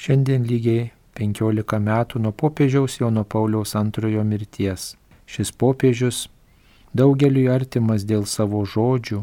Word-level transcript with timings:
Šiandien 0.00 0.46
lygiai 0.48 0.86
15 1.18 1.76
metų 1.84 2.20
nuo 2.24 2.30
popiežiaus 2.32 2.94
Jono 3.02 3.20
Pauliaus 3.28 3.74
antrojo 3.76 4.22
mirties. 4.24 4.94
Šis 5.28 5.50
popiežius 5.52 6.22
daugeliu 6.96 7.50
artimas 7.52 8.06
dėl 8.08 8.24
savo 8.24 8.62
žodžių, 8.64 9.20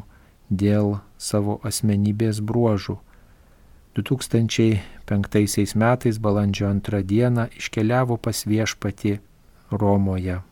dėl 0.53 0.99
savo 1.17 1.57
asmenybės 1.65 2.43
bruožų. 2.45 2.99
2005 3.97 5.73
metais 5.81 6.21
balandžio 6.21 6.69
antrą 6.69 7.01
dieną 7.01 7.47
iškeliavo 7.57 8.19
pas 8.21 8.45
viešpatį 8.45 9.17
Romoje. 9.73 10.43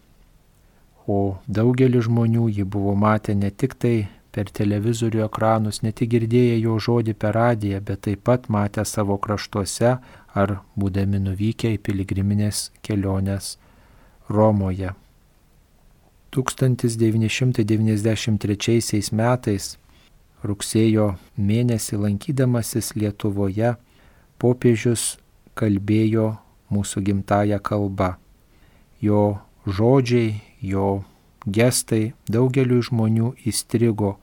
O 1.05 1.37
daugelis 1.45 2.09
žmonių 2.09 2.49
jį 2.49 2.65
buvo 2.65 2.97
matę 2.97 3.37
ne 3.37 3.53
tik 3.53 3.77
tai 3.77 4.07
per 4.35 4.51
televizorių 4.51 5.23
ekranus, 5.29 5.77
ne 5.83 5.91
tik 5.95 6.09
girdėję 6.11 6.55
jo 6.59 6.75
žodį 6.87 7.13
per 7.21 7.31
radiją, 7.39 7.79
bet 7.87 7.99
taip 8.07 8.19
pat 8.27 8.41
matę 8.51 8.83
savo 8.85 9.15
kraštuose 9.21 9.91
ar 10.41 10.49
būdami 10.75 11.19
nuvykę 11.29 11.67
į 11.77 11.79
piligriminės 11.87 12.57
keliones 12.83 13.45
Romoje. 14.27 14.91
1993 16.35 19.15
metais 19.15 19.79
rugsėjo 20.43 21.15
mėnesį 21.37 21.95
lankydamasis 22.01 22.95
Lietuvoje 22.99 23.75
popiežius 24.41 25.17
kalbėjo 25.55 26.37
mūsų 26.73 27.01
gimtają 27.07 27.59
kalbą. 27.63 28.15
Jo 28.99 29.39
žodžiai, 29.65 30.41
jo 30.59 31.03
gestai 31.45 32.13
daugeliu 32.27 32.81
žmonių 32.83 33.35
įstrigo, 33.47 34.17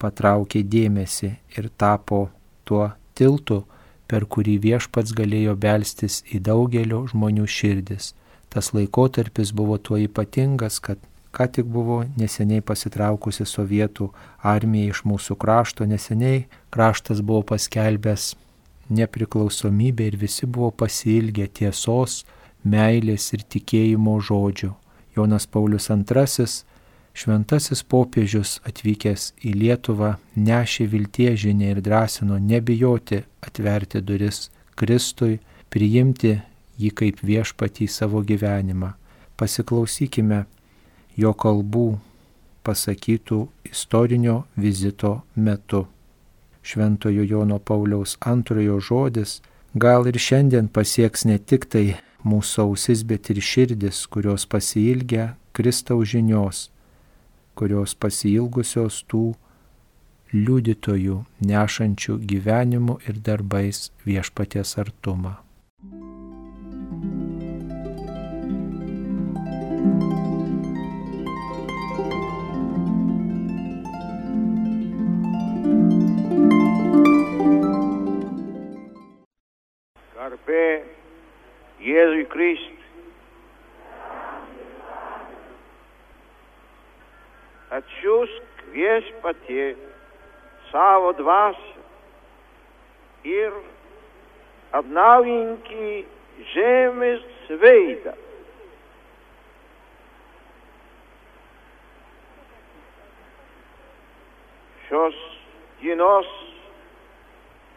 patraukė 0.00 0.62
dėmesį 0.74 1.30
ir 1.58 1.68
tapo 1.76 2.28
tuo 2.64 2.90
tiltu, 3.18 3.64
per 4.10 4.26
kurį 4.26 4.56
viešpats 4.64 5.14
galėjo 5.14 5.54
belstis 5.64 6.22
į 6.34 6.40
daugelio 6.48 7.04
žmonių 7.12 7.46
širdis. 7.46 8.14
Tas 8.50 8.72
laikotarpis 8.74 9.52
buvo 9.54 9.76
tuo 9.78 10.00
ypatingas, 10.02 10.80
kad 10.82 10.98
ką 11.30 11.46
tik 11.54 11.68
buvo 11.70 12.00
neseniai 12.18 12.64
pasitraukusi 12.66 13.46
sovietų 13.46 14.08
armija 14.54 14.90
iš 14.94 15.04
mūsų 15.06 15.36
krašto, 15.38 15.86
neseniai 15.86 16.46
kraštas 16.74 17.22
buvo 17.22 17.44
paskelbęs 17.52 18.32
nepriklausomybę 18.90 20.08
ir 20.10 20.16
visi 20.18 20.46
buvo 20.46 20.72
pasilgę 20.82 21.46
tiesos, 21.60 22.24
meilės 22.66 23.30
ir 23.36 23.46
tikėjimo 23.54 24.18
žodžių. 24.26 24.72
Jonas 25.16 25.46
Paulius 25.46 25.90
II, 25.90 26.46
šventasis 27.16 27.82
popiežius 27.82 28.58
atvykęs 28.66 29.32
į 29.44 29.54
Lietuvą, 29.62 30.14
nešė 30.36 30.86
viltie 30.92 31.34
žinę 31.36 31.74
ir 31.74 31.82
drąsino 31.84 32.38
nebijoti 32.38 33.22
atverti 33.44 34.00
duris 34.00 34.48
Kristui, 34.78 35.40
priimti 35.70 36.38
jį 36.80 36.90
kaip 36.96 37.20
viešpatį 37.24 37.88
savo 37.88 38.22
gyvenimą. 38.24 38.94
Pasiklausykime 39.36 40.44
jo 41.16 41.32
kalbų 41.34 41.86
pasakytų 42.64 43.40
istorinio 43.70 44.44
vizito 44.56 45.20
metu. 45.34 45.86
Šventojo 46.62 47.24
Jono 47.24 47.58
Pauliaus 47.58 48.16
antrojo 48.20 48.80
žodis 48.80 49.40
gal 49.74 50.06
ir 50.06 50.18
šiandien 50.18 50.68
pasieks 50.68 51.24
ne 51.24 51.38
tik 51.38 51.64
tai 51.72 52.00
mūsų 52.24 52.66
ausis, 52.66 53.02
bet 53.02 53.30
ir 53.32 53.40
širdis, 53.40 54.04
kurios 54.06 54.44
pasilgia 54.46 55.36
Kristaus 55.56 56.12
žinios, 56.12 56.68
kurios 57.58 57.94
pasilgusios 57.94 59.02
tų 59.10 59.24
liudytojų 60.32 61.20
nešančių 61.50 62.18
gyvenimu 62.32 63.00
ir 63.10 63.22
darbais 63.26 63.88
viešpaties 64.06 64.76
artumą. 64.78 65.38
Jėzui 81.80 82.26
Kristui. 82.28 82.79
Atsiųsk 87.70 88.64
viešpatie 88.74 89.66
savo 90.70 91.12
dvasią 91.18 91.84
ir 93.26 93.54
atnaujinki 94.74 95.90
žemės 96.54 97.22
veidą. 97.62 98.14
Šios 104.88 105.18
dienos 105.82 106.30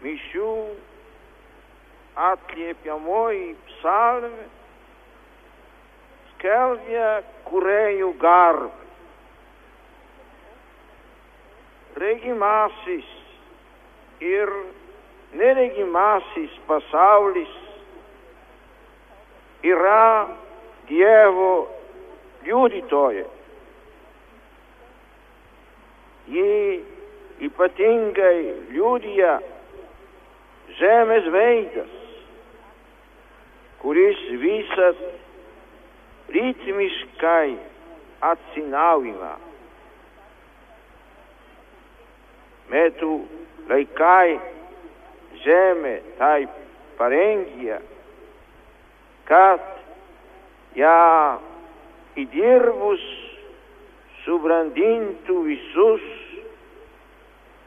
mišių 0.03 0.53
atliepiamoji 2.29 3.49
psalmė 3.69 4.47
skelbia 6.33 7.09
kurėjų 7.49 8.09
garbą. 8.21 8.82
Regimasis 12.03 13.09
ir 14.33 14.49
neregimasis 15.39 16.57
pasaulis 16.67 17.53
yra 19.63 20.27
Dievo 20.89 21.51
liudytojai. 22.43 23.29
Jį 26.33 26.51
ypatingai 27.47 28.39
liudija 28.75 29.37
žemės 30.79 31.29
veidas 31.31 31.99
kuris 33.83 34.17
visad 34.43 34.95
ritmiškai 36.29 37.57
atsinaujina. 38.21 39.33
Metų 42.71 43.13
laikai 43.69 44.39
žemė 45.43 45.97
taip 46.19 46.53
parengė, 46.99 47.79
kad 49.27 49.63
ją 50.77 51.39
įdirbus 52.23 53.03
subrandintų 54.23 55.37
visus 55.47 56.03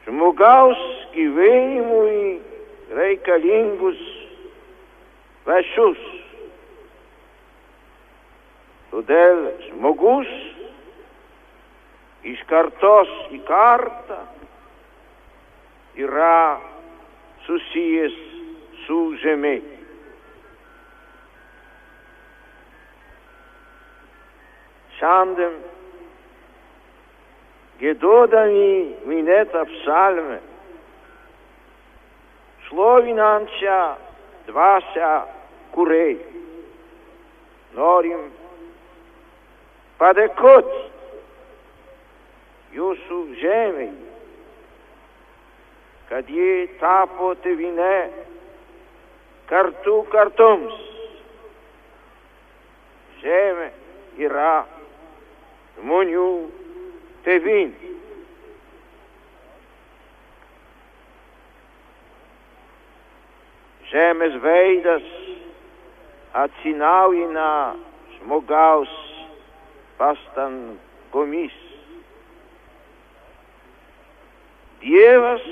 žmogaus 0.07 0.83
gyvenimui 1.13 2.39
reikalingus 2.97 3.99
vešus. 5.47 5.99
Todėl 8.91 9.43
žmogus 9.67 10.31
iš 12.27 12.39
kartos 12.49 13.11
į 13.35 13.41
kartą 13.47 14.23
yra 15.97 16.59
susijęs 17.45 18.15
su 18.85 18.99
žemė. 19.23 19.55
Šiandien 24.97 25.57
gėdodami 27.81 28.69
minėtą 29.09 29.63
psalmę, 29.73 30.39
šlovinančią 32.67 33.81
dvasią 34.47 35.13
kūrėjų. 35.75 36.33
Norim 37.77 38.23
padėkoti 39.99 40.79
jūsų 42.77 43.19
žemei, 43.41 43.91
kad 46.09 46.29
ji 46.29 46.67
tapo 46.81 47.33
tėvine 47.43 47.95
kartu 49.49 49.99
kartoms. 50.13 50.85
Žemė 53.23 53.67
yra 54.27 54.53
žmonių 55.79 56.29
tėvinė. 57.25 57.87
žemės 63.91 64.35
veidas 64.43 65.05
atsinaujina 66.35 67.49
žmogaus 68.17 68.91
pastangomis. 69.99 71.55
Dievas 74.83 75.45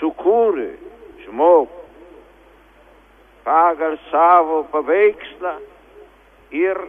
sukūrė 0.00 0.70
žmogų 1.24 1.84
pagal 3.46 3.94
savo 4.10 4.64
paveikslą 4.72 5.54
ir 6.50 6.80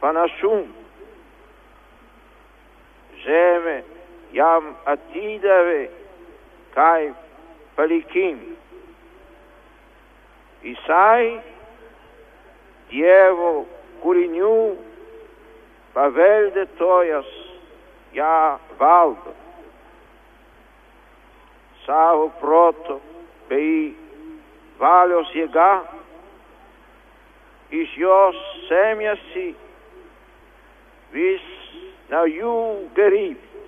panašumą. 0.00 0.74
Žemė 3.22 3.76
jam 4.34 4.72
atidavė 4.90 5.84
kaip 6.74 7.22
palikimą. 7.78 8.56
Jisai 10.66 11.38
Dievo 12.90 13.66
kūrinių 14.02 14.54
paveldėtojas 15.94 17.28
ją 18.16 18.38
valdo. 18.80 19.34
Savo 21.88 22.26
proto 22.36 22.98
bei 23.48 23.94
valios 24.76 25.30
jėga 25.32 25.70
iš 27.72 27.94
jos 27.96 28.42
semėsi 28.68 29.46
vis 31.16 31.46
naujų 32.12 32.58
gerybių. 32.98 33.64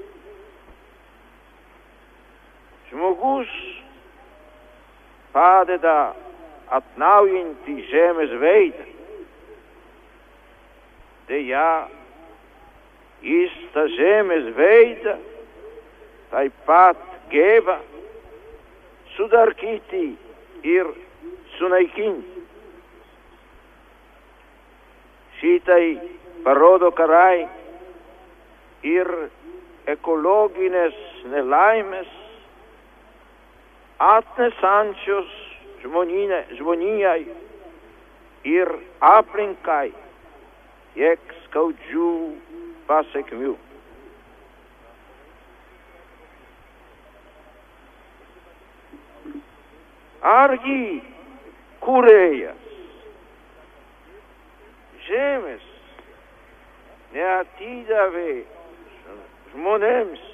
Žmogus 2.90 3.56
padeda 5.32 5.98
atnaujinti 6.76 7.76
žemės 7.88 8.36
veidą. 8.44 8.88
Deja, 11.32 11.68
jis 13.24 13.56
tą 13.72 13.88
žemės 13.96 14.52
veidą 14.60 15.16
taip 16.34 16.66
pat 16.66 17.00
geba 17.32 17.78
sudarkyti 19.20 20.16
ir 20.64 20.86
sunaikinti. 21.58 22.40
Šitai 25.40 25.88
parodo 26.44 26.88
karai 26.96 27.44
ir 28.88 29.10
ekologinės 29.92 30.96
nelaimės 31.32 32.08
atnesančios 34.08 35.32
žmonynė, 35.84 36.42
žmonijai 36.56 37.24
ir 38.56 38.72
aplinkai 39.04 39.90
tiek 40.96 41.34
skaudžių 41.44 42.14
pasiekmių. 42.88 43.58
Argi 50.20 51.00
kūrėjas 51.80 52.66
žemės 55.06 55.62
neatidavė 57.14 58.34
žmonėms 59.52 60.26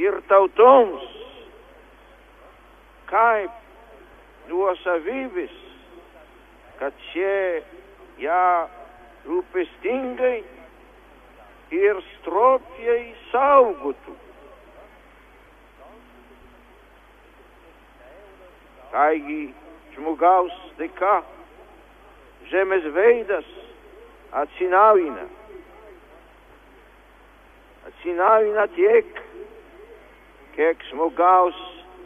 ir 0.00 0.20
tautoms 0.30 1.08
kaip 3.10 3.50
nuosavybės, 4.48 5.58
kad 6.78 6.94
šie 7.10 7.62
ją 8.22 8.46
rūpestingai 9.26 10.38
ir 11.74 12.00
stropiai 12.14 13.02
saugotų. 13.32 14.14
Taigi 18.90 19.42
žmogaus 19.94 20.54
dėka 20.78 21.20
žemės 22.50 22.86
veidas 22.94 23.46
atsinaujina. 24.42 25.26
Atsinaujina 27.90 28.66
tiek, 28.74 29.22
kiek 30.56 30.82
žmogaus 30.90 31.58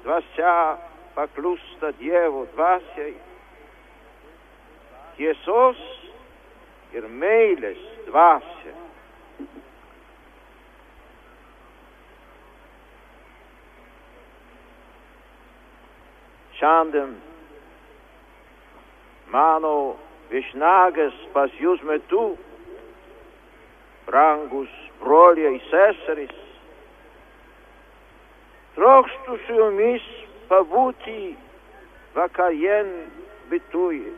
dvasia 0.04 0.76
paklūsta 1.16 1.94
Dievo 2.00 2.44
dvasiai, 2.52 3.14
tiesos 5.16 5.80
ir 6.94 7.08
meilės 7.08 7.80
dvasia. 8.10 8.83
Šiandien 16.64 17.10
mano 19.28 19.72
viešnagas 20.30 21.18
pas 21.34 21.52
jūs 21.60 21.82
metu, 21.84 22.22
brangus 24.06 24.72
broliai 25.02 25.60
seserys, 25.66 26.32
trokštų 28.78 29.38
su 29.44 29.60
jumis 29.60 30.08
pabūti 30.48 31.34
vakarien 32.16 32.96
bituje, 33.52 34.16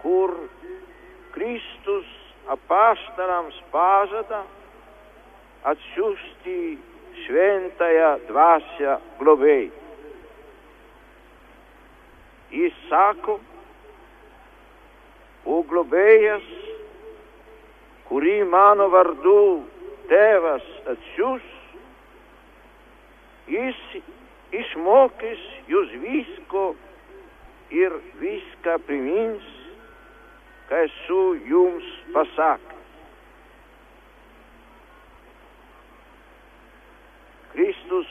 kur 0.00 0.32
Kristus 1.36 2.12
apaštalams 2.56 3.64
pažada 3.74 4.46
atsiųsti 5.76 6.60
šventąją 7.26 8.14
dvasią 8.30 9.02
globėjai. 9.20 9.74
Jis 12.54 12.74
sako, 12.88 13.40
o 15.46 15.62
globėjas, 15.66 16.46
kurį 18.06 18.36
mano 18.50 18.86
vardu 18.92 19.40
tėvas 20.10 20.66
atsiūs, 20.92 21.48
jis 23.50 23.82
išmokys 24.54 25.42
jūs 25.70 25.90
visko 26.04 26.68
ir 27.74 27.98
viską 28.22 28.78
primins, 28.86 29.50
ką 30.70 30.86
esu 30.86 31.20
jums 31.50 31.90
pasakęs. 32.14 32.72
Kristus 37.56 38.10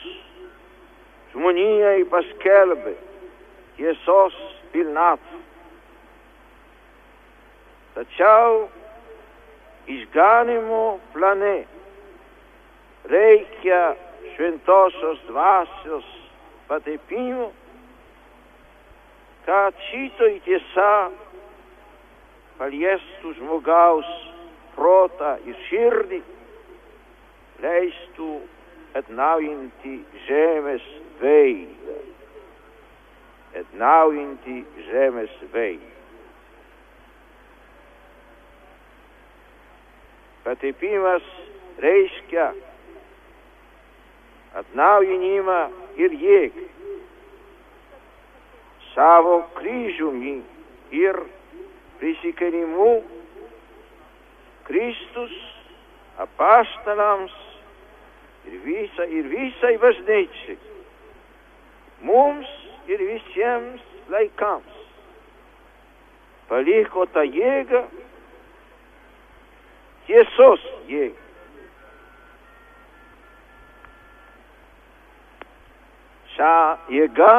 žmonijai 1.32 2.04
paskelbė 2.10 2.96
tiesos 3.76 4.36
pilnatvę. 4.72 5.40
Tačiau 7.96 8.66
išganimo 9.88 10.98
plane 11.12 11.64
reikia 13.08 13.94
šventosios 14.34 15.18
dvasios 15.28 16.08
patepimo, 16.68 17.52
kad 19.46 19.78
šitoj 19.90 20.34
tiesa 20.44 20.90
paliestų 22.58 23.32
žmogaus 23.38 24.10
protą 24.74 25.36
ir 25.46 25.56
širdį, 25.68 26.20
leistų 27.64 28.32
atnaujinti 29.00 29.96
žemės 30.26 30.84
veidą. 31.22 31.96
Atnaujinti 33.56 34.60
žemės 34.90 35.36
veidą. 35.52 35.92
Patepimas 40.46 41.24
reiškia 41.82 42.50
atnaujinimą 44.60 45.58
ir 46.00 46.14
jėgą. 46.22 46.66
Savo 48.92 49.40
kryžiumi 49.56 50.36
ir 50.94 51.18
prisikėlimu 52.00 52.92
Kristus 54.68 55.34
apaštalams 56.22 57.34
ir, 58.46 58.56
visa, 58.64 59.04
ir 59.18 59.28
visai 59.30 59.74
bažnyčiai, 59.82 60.56
mums 62.06 62.55
ir 62.88 63.02
visiems 63.02 63.82
laikams 64.12 64.76
paliko 66.48 67.06
tą 67.10 67.24
jėgą, 67.26 67.82
tiesos 70.06 70.66
jėgą. 70.90 71.22
Šią 76.36 76.54
jėgą 76.92 77.34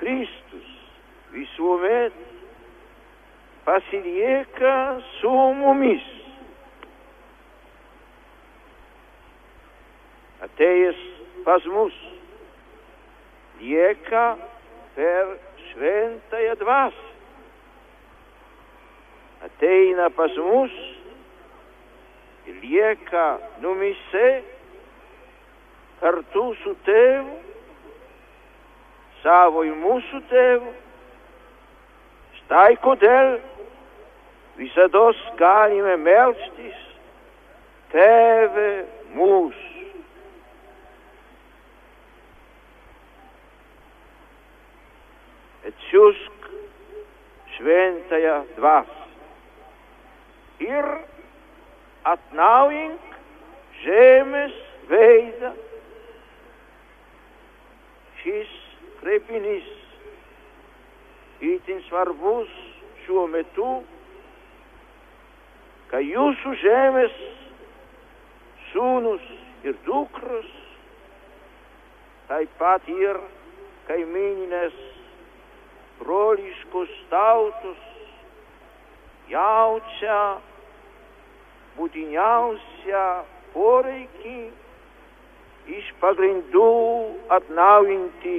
Kristus 0.00 0.70
visuomet 1.32 2.16
pasilieka 3.64 4.76
su 5.20 5.34
mumis. 5.60 6.06
Atėjęs 10.44 11.04
pas 11.46 11.64
mus 11.70 11.96
lieka 13.60 14.36
per 14.94 15.36
šventąją 15.70 16.54
dvasę. 16.56 17.08
Ateina 19.44 20.10
pas 20.10 20.36
mus 20.36 20.72
ir 22.46 22.54
lieka 22.62 23.38
numise 23.60 24.42
kartu 26.00 26.44
su 26.62 26.74
tėvu, 26.84 27.38
savo 29.22 29.64
ir 29.68 29.76
mūsų 29.80 30.20
tėvu. 30.32 30.74
Štai 32.40 32.76
kodėl 32.84 33.34
visada 34.60 35.06
galime 35.40 35.96
melstis, 36.04 36.78
tėve 37.92 38.70
mūsų. 39.16 39.69
Atsiusk 45.90 46.50
šventąją 47.56 48.44
dvasę 48.56 49.06
ir 50.62 50.86
atnaujink 52.06 53.16
žemės 53.82 54.52
veidą. 54.86 55.50
Šis 58.20 58.52
kreipinys 59.00 59.66
itin 61.50 61.82
svarbus 61.88 62.54
šiuo 63.02 63.26
metu, 63.34 63.72
kai 65.90 66.04
jūsų 66.06 66.54
žemės 66.62 67.18
sūnus 68.70 69.26
ir 69.66 69.74
dukros, 69.90 70.54
taip 72.30 72.54
pat 72.62 72.86
ir 72.94 73.18
kaimininės 73.90 74.78
broliškos 76.00 76.92
tautos 77.10 77.82
jaučia 79.30 80.20
būtiniausią 81.76 83.04
poreikį 83.54 84.38
iš 85.76 85.90
pagrindų 86.00 86.70
atnaujinti 87.36 88.38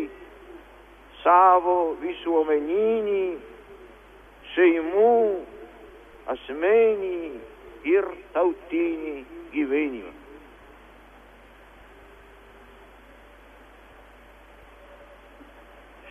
savo 1.22 1.78
visuomeninį, 2.02 3.26
šeimų, 4.56 5.14
asmenį 6.34 7.20
ir 7.94 8.10
tautinį 8.34 9.16
gyvenimą. 9.54 10.14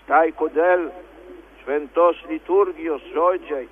Štai 0.01 0.31
kodėl 0.39 0.89
šventos 1.71 2.17
liturgijos 2.29 3.03
žodžiai 3.15 3.69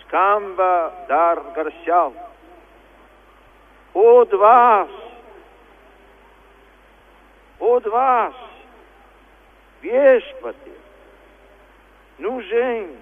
skamba 0.00 0.92
dar 1.08 1.38
garsiau. 1.54 2.12
O 3.94 4.24
dvas, 4.30 4.92
o 7.58 7.72
dvas, 7.82 8.36
viešpatė, 9.82 10.76
nuženk, 12.22 12.94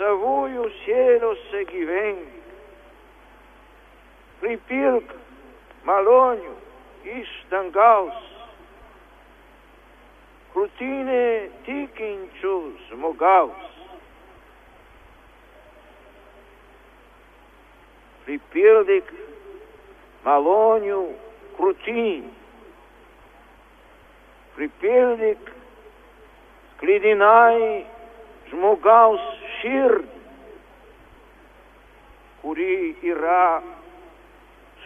savųjų 0.00 0.66
sielose 0.80 1.62
gyvenk, 1.70 2.34
pripilk 4.42 5.14
malonių 5.86 6.56
iš 7.20 7.30
dangaus, 7.54 8.26
krūtinė 10.50 11.24
tikinčių 12.00 12.52
žmogaus. 12.88 13.64
Pripildyk 18.24 19.10
malonių 20.24 21.00
krūtinį, 21.58 22.22
pripildyk 24.56 25.50
klydinai 26.80 27.84
žmogaus 28.48 29.28
širdį, 29.58 30.22
kuri 32.40 32.78
yra 33.12 33.60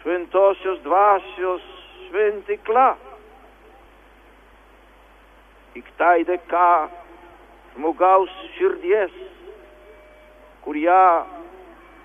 šventosios 0.01 0.83
dvasios 0.83 1.71
šventikla. 2.09 2.91
Tik 5.75 5.89
tai 5.99 6.19
dėka 6.27 6.67
žmogaus 7.75 8.31
širdies, 8.57 9.15
kurie 10.65 11.01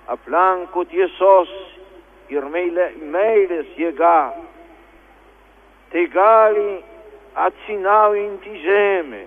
aplanko 0.09 0.83
tiesos 0.89 1.51
ir 2.33 2.45
meilė, 2.49 2.89
meilės 3.13 3.69
jėga, 3.77 4.33
tai 5.93 6.05
gali 6.13 6.79
atsinaujinti 7.45 8.55
žemę. 8.65 9.23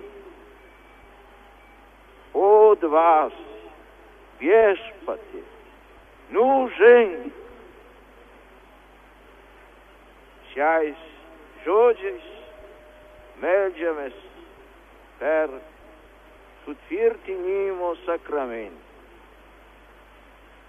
O 2.33 2.73
dvas, 2.81 3.35
viešpatė, 4.41 5.43
nuženk. 6.33 7.41
Šiais 10.53 11.05
žodžiais 11.65 12.25
meldžiamės 13.41 14.17
per 15.21 15.53
sutvirtinimo 16.65 17.95
sakramentą. 18.05 18.81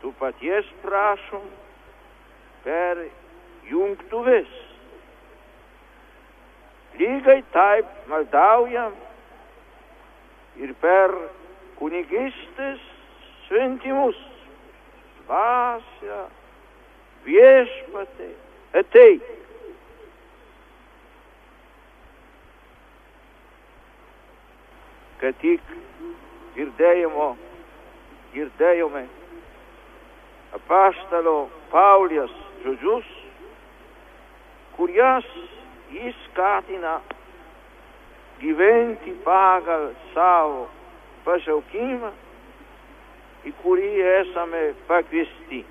Tu 0.00 0.12
paties 0.20 0.66
prašom 0.82 1.44
per 2.64 3.06
jungtuves. 3.70 4.50
Lygiai 6.98 7.40
taip 7.54 7.88
maldaujam 8.10 8.92
ir 10.60 10.74
per 10.82 11.14
kunigistės 11.80 12.84
šventimus. 13.46 14.20
Dvasia, 15.24 16.20
viešpatė, 17.24 18.28
ateik. 18.82 19.24
Kad 25.24 25.38
tik 25.40 25.68
girdėjimo, 26.52 27.30
girdėjome 28.34 29.00
apaštalo 30.58 31.32
Paulijos 31.70 32.34
žodžius, 32.60 33.06
kurias 34.76 35.30
jis 35.94 36.18
skatina 36.26 36.98
gyventi 38.42 39.16
pagal 39.24 39.88
savo 40.12 40.68
pašaukimą, 41.24 42.12
į 43.48 43.56
kurį 43.64 43.90
esame 44.18 44.62
pakviesti. 44.92 45.64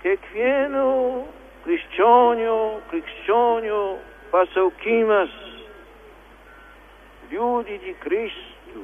Kiekvieno 0.00 0.90
krikščionio, 1.68 2.60
krikščionio 4.26 4.30
pašaukimas 4.32 5.30
liūdyti 7.30 7.94
Kristų 8.00 8.82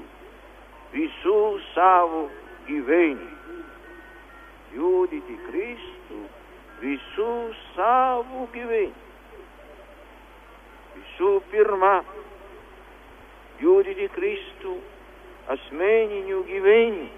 visų 0.93 1.61
savo 1.75 2.29
gyvenimų. 2.67 3.63
Liūdyti 4.73 5.37
Kristų 5.49 6.21
visų 6.83 7.55
savo 7.75 8.47
gyvenimų. 8.53 9.11
Visų 10.95 11.41
pirma, 11.51 12.03
liūdyti 13.61 14.09
Kristų 14.15 14.77
asmeninių 15.49 16.43
gyvenimų. 16.47 17.09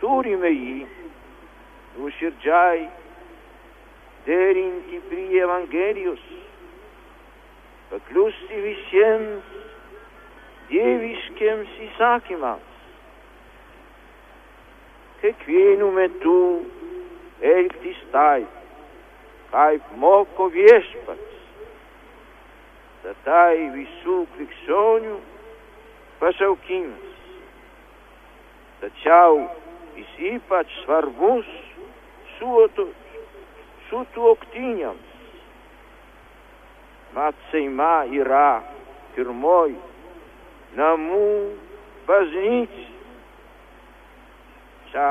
Turime 0.00 0.50
jį 0.50 0.86
nuoširdžiai 1.98 3.07
derinti 4.28 5.00
prie 5.08 5.40
Evangelijos, 5.40 6.24
paklusti 7.88 8.58
visiems 8.60 9.54
dieviškiams 10.68 11.70
įsakymams. 11.86 12.74
Kiekvienu 15.22 15.88
metu 15.96 16.36
elgtis 17.54 18.02
taip, 18.12 18.52
kaip 19.54 19.88
moko 20.04 20.50
viešpats. 20.52 21.24
Tai 23.24 23.56
visų 23.72 24.18
krikščionių 24.34 25.14
pašaukimas. 26.20 27.08
Tačiau 28.82 29.40
jis 29.96 30.12
ypač 30.34 30.74
svarbus 30.82 31.48
sutuoktiniams, 33.90 35.08
mat 37.16 37.34
Seima 37.50 38.04
yra 38.12 38.60
pirmoji 39.16 39.78
namų 40.76 41.28
bažnyčia. 42.08 42.86
Čia 44.88 45.08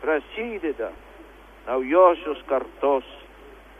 prasideda 0.00 0.88
naujosios 1.66 2.40
kartos 2.48 3.04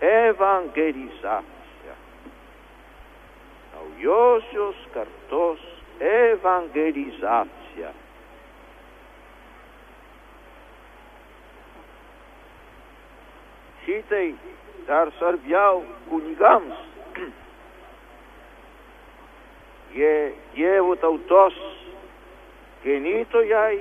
evangelizacija. 0.05 1.95
Naujosios 3.75 4.83
kartos 4.93 5.63
evangelizacija. 6.01 7.93
Šitai 13.89 14.35
dar 14.87 15.09
svarbiau 15.17 15.79
kunigams. 16.11 16.77
Jie 19.97 20.11
Dievo 20.59 20.93
tautos 21.01 21.57
ganytojai 22.85 23.79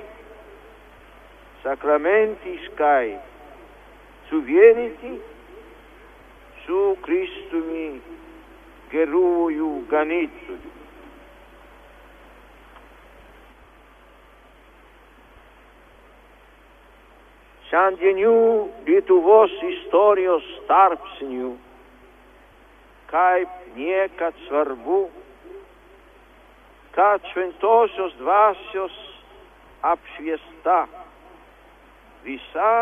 sakramentiškai 1.60 3.10
suvienyti 4.30 5.12
su 6.64 6.80
Kristumi 7.04 7.86
gerųjų 8.94 9.70
ganytojų. 9.92 10.77
Šiandienių 17.68 18.36
Lietuvos 18.86 19.52
istorijos 19.68 20.44
tarpsnių, 20.70 21.50
kaip 23.10 23.66
niekad 23.76 24.38
svarbu, 24.46 25.00
kad 26.96 27.26
šventosios 27.34 28.14
dvasios 28.22 28.94
apšviesta 29.84 30.78
visa 32.24 32.72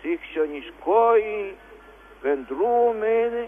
krikščioniškoji 0.00 1.40
bendruomenė 2.22 3.44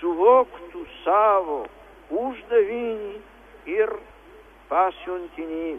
suvoktų 0.00 0.84
savo 1.00 1.62
uždavinį 2.24 3.14
ir 3.78 3.96
pasiuntinį. 4.68 5.78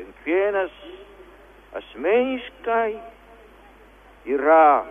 Kiekvienas 0.00 0.72
asmeniškai 1.76 2.92
yra 4.32 4.84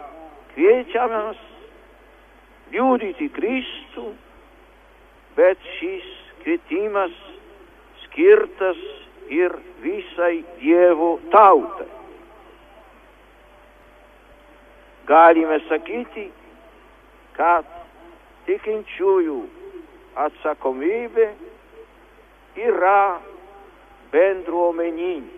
kviečiamas 0.52 1.40
liūdyti 2.70 3.30
Kristų, 3.34 4.12
bet 5.38 5.66
šis 5.80 6.06
kvietimas 6.44 7.16
skirtas 8.04 8.84
ir 9.34 9.56
visai 9.82 10.44
Dievo 10.60 11.16
tautai. 11.34 11.90
Galime 15.10 15.58
sakyti, 15.66 16.28
kad 17.34 17.66
tikinčiųjų 18.46 19.40
atsakomybė 20.28 21.32
yra 22.70 23.02
bendruomeniņi. 24.12 25.38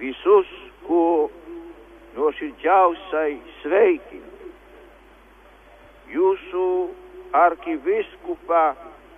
Visus, 0.00 0.48
ko 0.86 1.02
no 2.16 2.30
širdziausai 2.38 3.34
sveikinu, 3.60 4.50
jūsu 6.14 6.64
arkiviskupā 7.36 8.64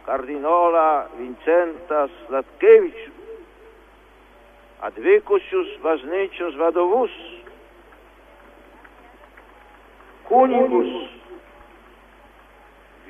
kardinola 0.08 1.06
Vincenta 1.20 2.08
Slatkeviču, 2.18 3.14
atvykusius 4.90 5.78
bažnyčios 5.86 6.58
vadovus, 6.58 7.14
kunigus. 10.26 10.92
kunigus 10.92 11.21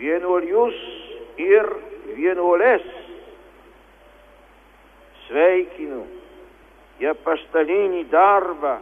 vienuolius 0.03 0.79
ir 1.41 1.69
vienuolės. 2.17 2.85
Sveikinu 5.29 6.03
į 7.03 7.09
apaštalinį 7.13 8.03
darbą 8.13 8.77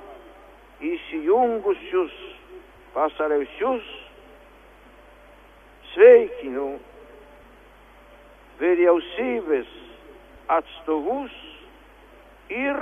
įsijungusius 0.91 2.15
pasaliausius. 2.95 3.87
Sveikinu 5.93 6.69
vyriausybės 8.61 9.71
atstovus 10.57 11.35
ir 12.55 12.79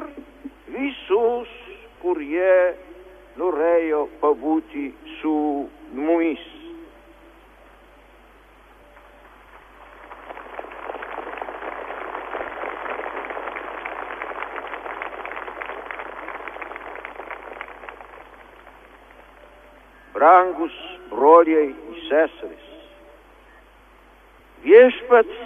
visus, 0.72 1.51
kurie 2.03 2.55
norėjo 3.40 4.07
pabūti 4.22 4.90
su 5.18 5.35
mumis. 5.94 6.58
Brangus 20.29 20.75
broliai 21.09 21.71
ir 21.73 22.01
seserys, 22.05 22.64
viešpats 24.61 25.38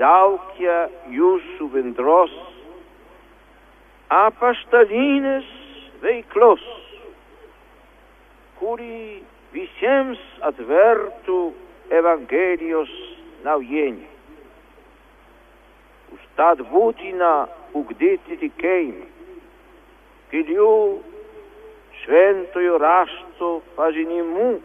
laukia 0.00 0.78
jūsų 1.14 1.68
bendros 1.70 2.34
apaštalinės 4.16 5.46
veiklos, 6.02 6.66
kuri 8.58 9.22
visiems 9.54 10.26
atvertų 10.50 11.38
Evangelijos 12.02 12.90
naujienį. 13.46 14.10
Užtat 16.18 16.66
būtina 16.74 17.34
ugdyti 17.78 18.42
tikėjimą, 18.42 19.10
gilių 20.34 20.72
šventojo 22.04 22.78
rašto 22.78 23.50
pažinimu, 23.76 24.60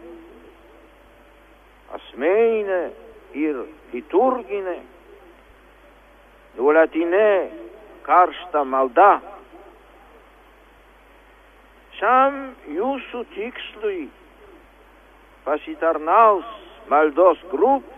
asmeninė 1.96 2.80
ir 3.40 3.62
liturginė, 3.94 4.78
nuolatinė 6.58 7.30
karšta 8.06 8.64
malda. 8.68 9.12
Šiam 11.98 12.40
jūsų 12.76 13.24
tikslui 13.34 14.08
pasitarnaus 15.44 16.48
maldos 16.92 17.40
grupių, 17.52 17.96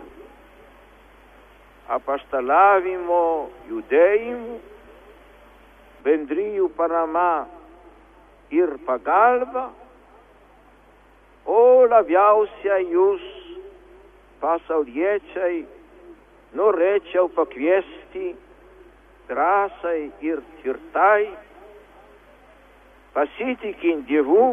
apaštalavimo 1.93 3.25
judėjimų, 3.69 4.55
bendrijų 6.07 6.69
parama 6.77 7.45
ir 8.53 8.77
pagalba, 8.87 9.71
o 11.49 11.61
labiausiai 11.91 12.85
jūs 12.93 13.25
pasauliečiai 14.43 15.62
norėčiau 16.59 17.31
pakviesti 17.37 18.33
drąsai 19.31 20.11
ir 20.29 20.43
tvirtai, 20.61 21.31
pasitikint 23.17 24.07
Dievu, 24.09 24.53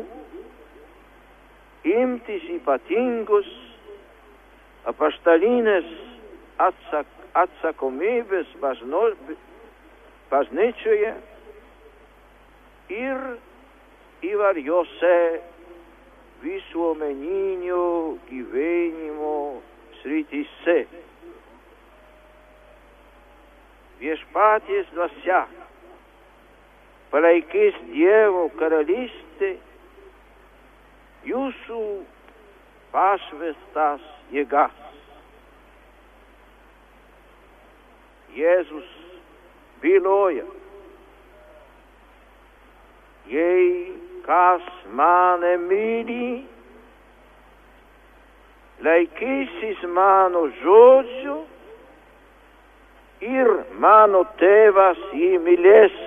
imtis 1.88 2.46
ypatingus 2.56 3.50
apaštalinės 4.90 5.88
atsak, 6.60 7.08
atsakomybės 7.40 8.50
bažnyčioje 10.32 11.14
ir 12.96 13.22
įvairiose 14.26 15.16
visuomeninio 16.44 18.18
gyvenimo 18.30 19.62
srityse. 20.02 20.78
Viešpaties 24.00 24.92
dvasia 24.96 25.42
palaikys 27.12 27.76
Dievo 27.92 28.46
karalystė 28.60 29.56
jūsų 31.28 31.82
pašvestas 32.94 34.06
jėgas. 34.32 34.78
Jėzus 38.38 38.88
byloja 39.84 40.46
jei 44.30 44.60
kas 44.60 44.62
mane 44.94 45.58
myli, 45.58 46.46
laikysis 48.86 49.82
mano 49.90 50.44
žodžių 50.62 51.38
ir 53.26 53.50
mano 53.82 54.24
tėvas 54.38 55.02
jį 55.18 55.32
mylės. 55.46 55.98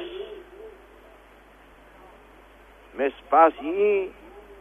Mes 2.95 3.13
pas 3.31 3.53
jį 3.59 4.13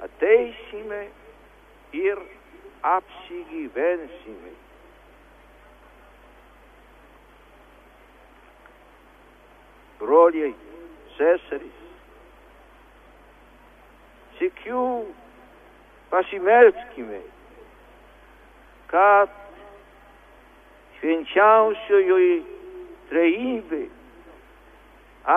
ateisime 0.07 1.03
ir 1.93 2.17
apsigyvensime. 2.81 4.55
Broliai, 10.01 10.55
seserys, 14.41 14.53
sikiu 14.53 15.05
pasimelskime, 16.09 17.21
kad 18.89 19.29
švenčiausiojoje 20.99 22.41
trejybė 23.09 23.83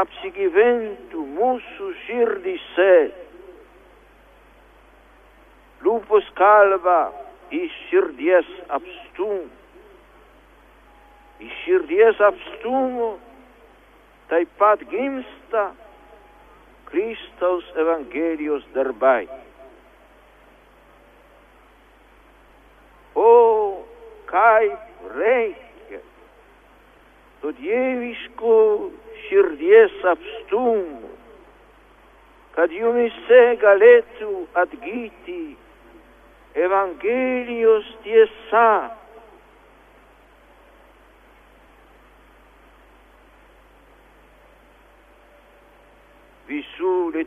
apsigyventų 0.01 1.27
mūsų 1.37 1.91
širdise. 2.07 2.95
Lūpos 5.85 6.25
kalba 6.35 7.13
iš 7.53 7.73
širdies 7.91 8.49
apstum. 8.73 9.51
Iš 11.45 11.55
širdies 11.65 12.21
apstumo 12.25 13.19
taip 14.31 14.49
pat 14.59 14.81
gimsta 14.89 15.75
Christos 16.95 17.65
Evangelios 17.75 18.63
derbai. 18.73 19.29
O 23.17 23.83
kai 24.31 24.71
reikia, 25.17 25.99
tu 27.43 27.51
dieviškų 27.59 28.59
širdies 29.25 29.97
apstumų, 30.13 31.11
kad 32.55 32.71
jumise 32.79 33.43
galėtų 33.65 34.33
atgyti 34.63 35.43
Evangelijos 36.55 37.91
tiesa 38.07 38.69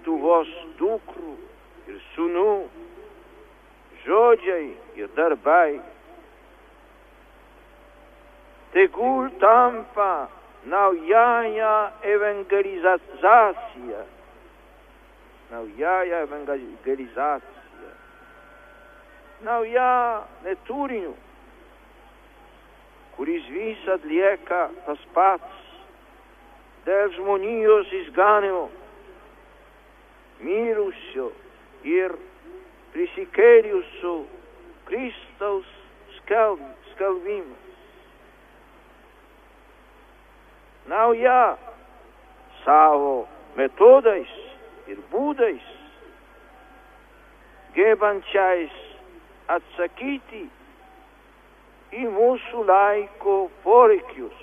Lietuvos 0.07 0.47
dukrų 0.79 1.33
ir 1.91 1.97
sunų 2.15 2.51
žodžiai 4.05 4.69
ir 4.95 5.09
darbai. 5.17 5.81
Tegul 8.71 9.27
tampa 9.41 10.29
naująją 10.63 11.91
ewangelizację, 12.03 13.99
naująją 15.51 16.15
ewangelizację 16.23 17.91
nauja 19.41 20.23
neturiniu, 20.43 21.13
kuris 23.17 23.43
visad 23.49 24.05
lieka 24.05 24.69
tas 24.85 24.99
pats 25.13 25.63
dėl 26.85 27.11
žmonijos 27.13 27.91
išganimo, 27.91 28.69
mirusio 30.39 31.31
ir 31.83 32.13
prisikeriusu 32.93 34.15
Kristaus 34.85 35.65
skalv, 36.17 36.59
skalvimas. 36.93 37.65
Nau 40.87 41.11
jā 41.19 41.57
savo 42.63 43.27
metodais 43.57 44.31
ir 44.87 45.01
būdais 45.11 45.65
gebančiais 47.75 48.77
atsakyti 49.51 50.45
į 51.97 52.07
mūsų 52.11 52.63
laiko 52.67 53.37
poreikius, 53.63 54.39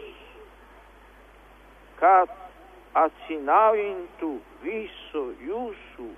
kad 2.00 2.30
atsinaujintų 2.98 4.32
viso 4.64 5.24
jūsų 5.44 6.08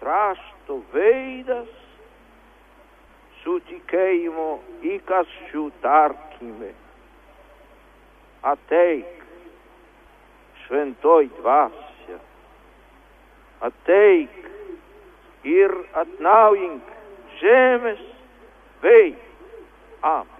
krašto 0.00 0.80
veidas 0.92 1.70
su 3.42 3.58
tikėjimo 3.70 4.50
įkasčių 4.96 5.64
tarkime. 5.82 6.74
Ateik, 8.46 9.24
šventoj 10.64 11.30
dvasia, 11.40 12.20
ateik 13.66 14.36
ir 15.48 15.74
atnaujink 16.04 16.94
žemės 17.40 18.06
Vem. 18.80 19.16
Amém. 20.02 20.37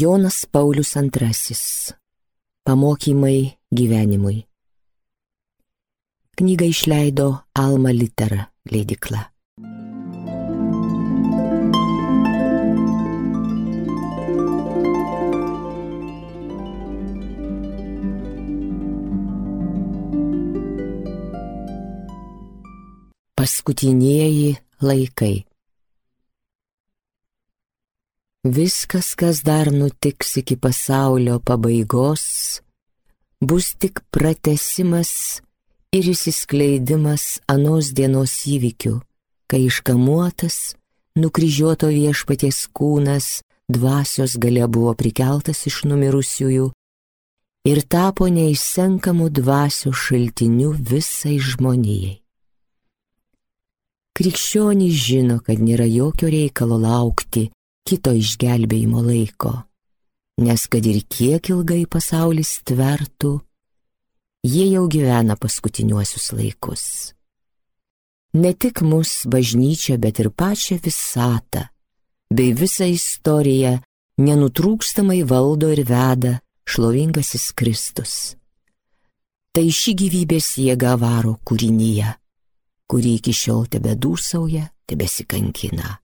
Jonas 0.00 0.44
Paulius 0.52 0.96
II. 0.96 1.56
Pamokymai 2.64 3.56
gyvenimui. 3.72 4.44
Knygą 6.36 6.66
išleido 6.68 7.38
Alma 7.54 7.92
Litera 7.92 8.50
leidikla. 8.70 9.32
Paskutinieji 23.34 24.56
laikai. 24.82 25.45
Viskas, 28.46 29.14
kas 29.18 29.42
dar 29.42 29.72
nutiks 29.72 30.36
iki 30.36 30.54
pasaulio 30.56 31.40
pabaigos, 31.42 32.60
bus 33.42 33.74
tik 33.74 34.04
pratesimas 34.14 35.42
ir 35.90 36.06
įsiskleidimas 36.12 37.40
anos 37.50 37.90
dienos 37.90 38.34
įvykių, 38.46 39.00
kai 39.50 39.64
iškamuotas, 39.66 40.76
nukryžiuoto 41.18 41.90
viešpaties 41.90 42.68
kūnas 42.70 43.40
dvasios 43.66 44.38
gale 44.38 44.68
buvo 44.70 44.94
prikeltas 44.94 45.66
iš 45.66 45.82
numirusiųjų 45.90 46.70
ir 47.66 47.82
tapo 47.90 48.30
neįsenkamų 48.30 49.26
dvasių 49.40 49.90
šaltiniu 49.90 50.70
visai 50.70 51.40
žmonijai. 51.42 52.20
Krikščionys 54.14 54.94
žino, 54.94 55.42
kad 55.42 55.58
nėra 55.58 55.84
jokio 55.90 56.30
reikalo 56.30 56.78
laukti 56.78 57.48
kito 57.86 58.12
išgelbėjimo 58.18 59.02
laiko, 59.06 59.52
nes 60.42 60.66
kad 60.70 60.86
ir 60.86 61.02
kiek 61.08 61.50
ilgai 61.54 61.84
pasaulis 61.86 62.58
tvertų, 62.66 63.32
jie 64.46 64.66
jau 64.72 64.86
gyvena 64.90 65.36
paskutiniuosius 65.38 66.32
laikus. 66.36 66.84
Ne 68.36 68.52
tik 68.52 68.82
mus 68.84 69.22
bažnyčia, 69.30 69.96
bet 70.02 70.20
ir 70.20 70.28
pačią 70.30 70.76
visatą, 70.82 71.68
bei 72.28 72.52
visą 72.52 72.88
istoriją 72.90 73.78
nenutrūkstamai 74.20 75.22
valdo 75.24 75.70
ir 75.72 75.84
veda 75.88 76.38
šlovingasis 76.68 77.52
Kristus. 77.56 78.14
Tai 79.54 79.64
ši 79.72 79.94
gyvybės 79.96 80.56
jėga 80.60 80.98
varo 81.00 81.38
kūrinyje, 81.48 82.10
kuri 82.90 83.16
iki 83.16 83.32
šiol 83.32 83.70
tebe 83.72 83.94
dūsauja, 83.96 84.66
tebesikankina 84.84 85.96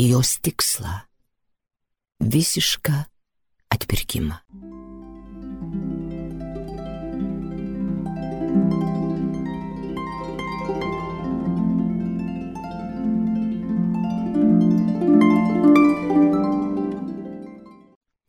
į 0.00 0.10
jos 0.14 0.38
tikslą- 0.42 0.94
visišką 2.34 3.04
atpirkimą. 3.74 4.38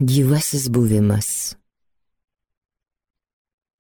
Gyvasis 0.06 0.70
buvimas. 0.70 1.56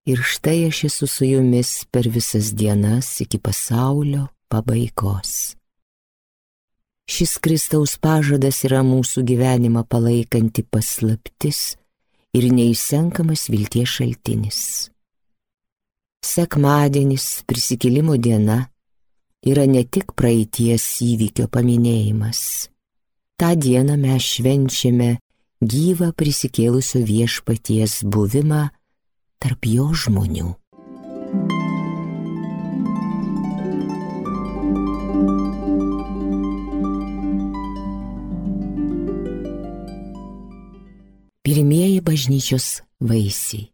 Ir 0.05 0.21
štai 0.21 0.67
aš 0.69 0.83
esu 0.87 1.07
su 1.07 1.25
jumis 1.25 1.85
per 1.91 2.09
visas 2.09 2.53
dienas 2.53 3.07
iki 3.21 3.37
pasaulio 3.37 4.27
pabaigos. 4.49 5.55
Šis 7.05 7.37
Kristaus 7.37 7.99
pažadas 8.01 8.63
yra 8.65 8.81
mūsų 8.85 9.21
gyvenimą 9.29 9.85
palaikanti 9.85 10.63
paslaptis 10.65 11.75
ir 12.33 12.47
neįsenkamas 12.49 13.45
vilties 13.53 13.91
šaltinis. 13.99 14.61
Sekmadienis, 16.25 17.45
prisikėlimo 17.45 18.17
diena, 18.17 18.63
yra 19.45 19.67
ne 19.69 19.85
tik 19.85 20.15
praeities 20.17 20.87
įvykio 21.05 21.45
paminėjimas. 21.53 22.41
Ta 23.37 23.53
diena 23.53 23.99
mes 24.01 24.25
švenčiame 24.25 25.11
gyvą 25.61 26.09
prisikėlusio 26.17 27.03
viešpaties 27.05 28.01
buvimą 28.09 28.65
tarp 29.37 29.69
jo 29.69 29.91
žmonių. 29.93 30.55
Pirmieji 41.45 42.01
bažnyčios 42.01 42.81
vaisiai. 42.99 43.67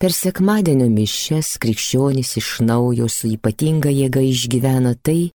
Per 0.00 0.14
sekmadienio 0.16 0.86
mišes 0.88 1.58
krikščionys 1.60 2.30
iš 2.40 2.48
naujo 2.64 3.04
su 3.12 3.28
ypatinga 3.28 3.92
jėga 3.92 4.22
išgyvena 4.24 4.94
tai, 5.04 5.34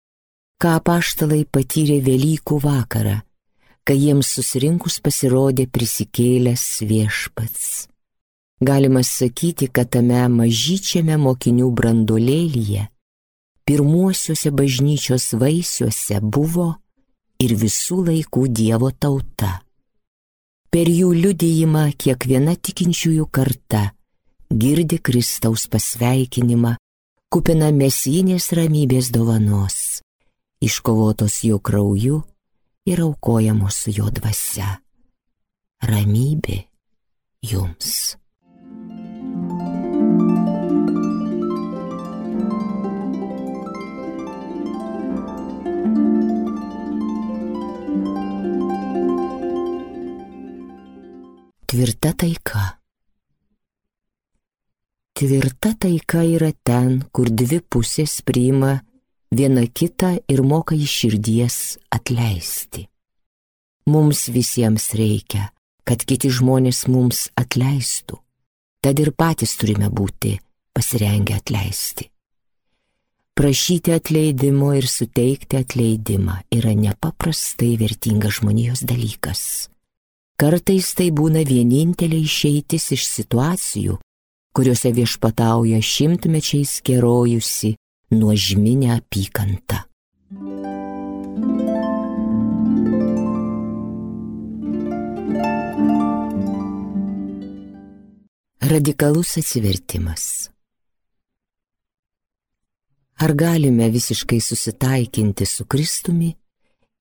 ką 0.64 0.78
paštalai 0.88 1.42
patyrė 1.44 1.98
Velykų 2.06 2.60
vakarą, 2.64 3.18
kai 3.84 3.98
jiems 4.00 4.30
susirinkus 4.38 5.02
pasirodė 5.04 5.66
prisikėlęs 5.68 6.64
viešpats. 6.88 7.66
Galima 8.64 9.04
sakyti, 9.04 9.68
kad 9.68 9.92
tame 9.98 10.22
mažyčiame 10.38 11.20
mokinių 11.26 11.68
brandolėlyje, 11.82 12.88
pirmuosiuose 13.68 14.56
bažnyčios 14.56 15.28
vaisiuose 15.44 16.24
buvo 16.24 16.70
ir 17.44 17.58
visų 17.60 18.00
laikų 18.08 18.48
Dievo 18.48 18.96
tauta. 18.96 19.63
Per 20.74 20.90
jų 20.90 21.12
liudijimą 21.14 21.84
kiekviena 22.02 22.56
tikinčiųjų 22.58 23.28
karta 23.30 23.92
girdi 24.50 24.98
Kristaus 24.98 25.68
pasveikinimą, 25.70 26.72
kupina 27.30 27.68
mesinės 27.70 28.48
ramybės 28.58 29.12
dovanos, 29.14 30.02
iškovotos 30.66 31.44
jo 31.46 31.60
krauju 31.62 32.24
ir 32.90 33.04
aukojamos 33.06 33.84
jo 33.94 34.10
dvasia. 34.18 34.80
Ramybė 35.86 36.64
jums. 37.46 38.16
Tvirta 51.74 52.12
taika. 52.14 52.78
Tvirta 55.18 55.72
taika 55.74 56.22
yra 56.22 56.52
ten, 56.62 57.00
kur 57.10 57.32
dvi 57.34 57.58
pusės 57.66 58.20
priima 58.22 58.76
viena 59.34 59.64
kitą 59.66 60.12
ir 60.30 60.44
moka 60.46 60.78
iš 60.78 60.94
širdies 61.00 61.58
atleisti. 61.98 62.84
Mums 63.90 64.28
visiems 64.30 64.92
reikia, 65.02 65.48
kad 65.82 66.06
kiti 66.06 66.30
žmonės 66.30 66.84
mums 66.94 67.26
atleistų, 67.42 68.22
tad 68.78 69.02
ir 69.02 69.10
patys 69.18 69.58
turime 69.58 69.90
būti 69.90 70.38
pasirengę 70.78 71.42
atleisti. 71.42 72.12
Prašyti 73.34 73.98
atleidimo 73.98 74.76
ir 74.78 74.86
suteikti 74.86 75.66
atleidimą 75.66 76.44
yra 76.54 76.78
nepaprastai 76.86 77.74
vertingas 77.82 78.44
žmonijos 78.44 78.86
dalykas. 78.86 79.73
Kartais 80.34 80.96
tai 80.98 81.12
būna 81.14 81.44
vienintelė 81.46 82.18
išeitis 82.26 82.88
iš 82.96 83.06
situacijų, 83.06 84.00
kuriuose 84.58 84.90
viešpatauja 84.98 85.78
šimtmečiais 85.78 86.80
kerojusi 86.82 87.76
nuožminę 88.18 88.96
apykantą. 88.98 89.84
Radikalus 98.74 99.36
atsivertimas. 99.38 100.50
Ar 103.22 103.36
galime 103.38 103.90
visiškai 103.94 104.40
susitaikinti 104.42 105.46
su 105.46 105.68
Kristumi, 105.70 106.32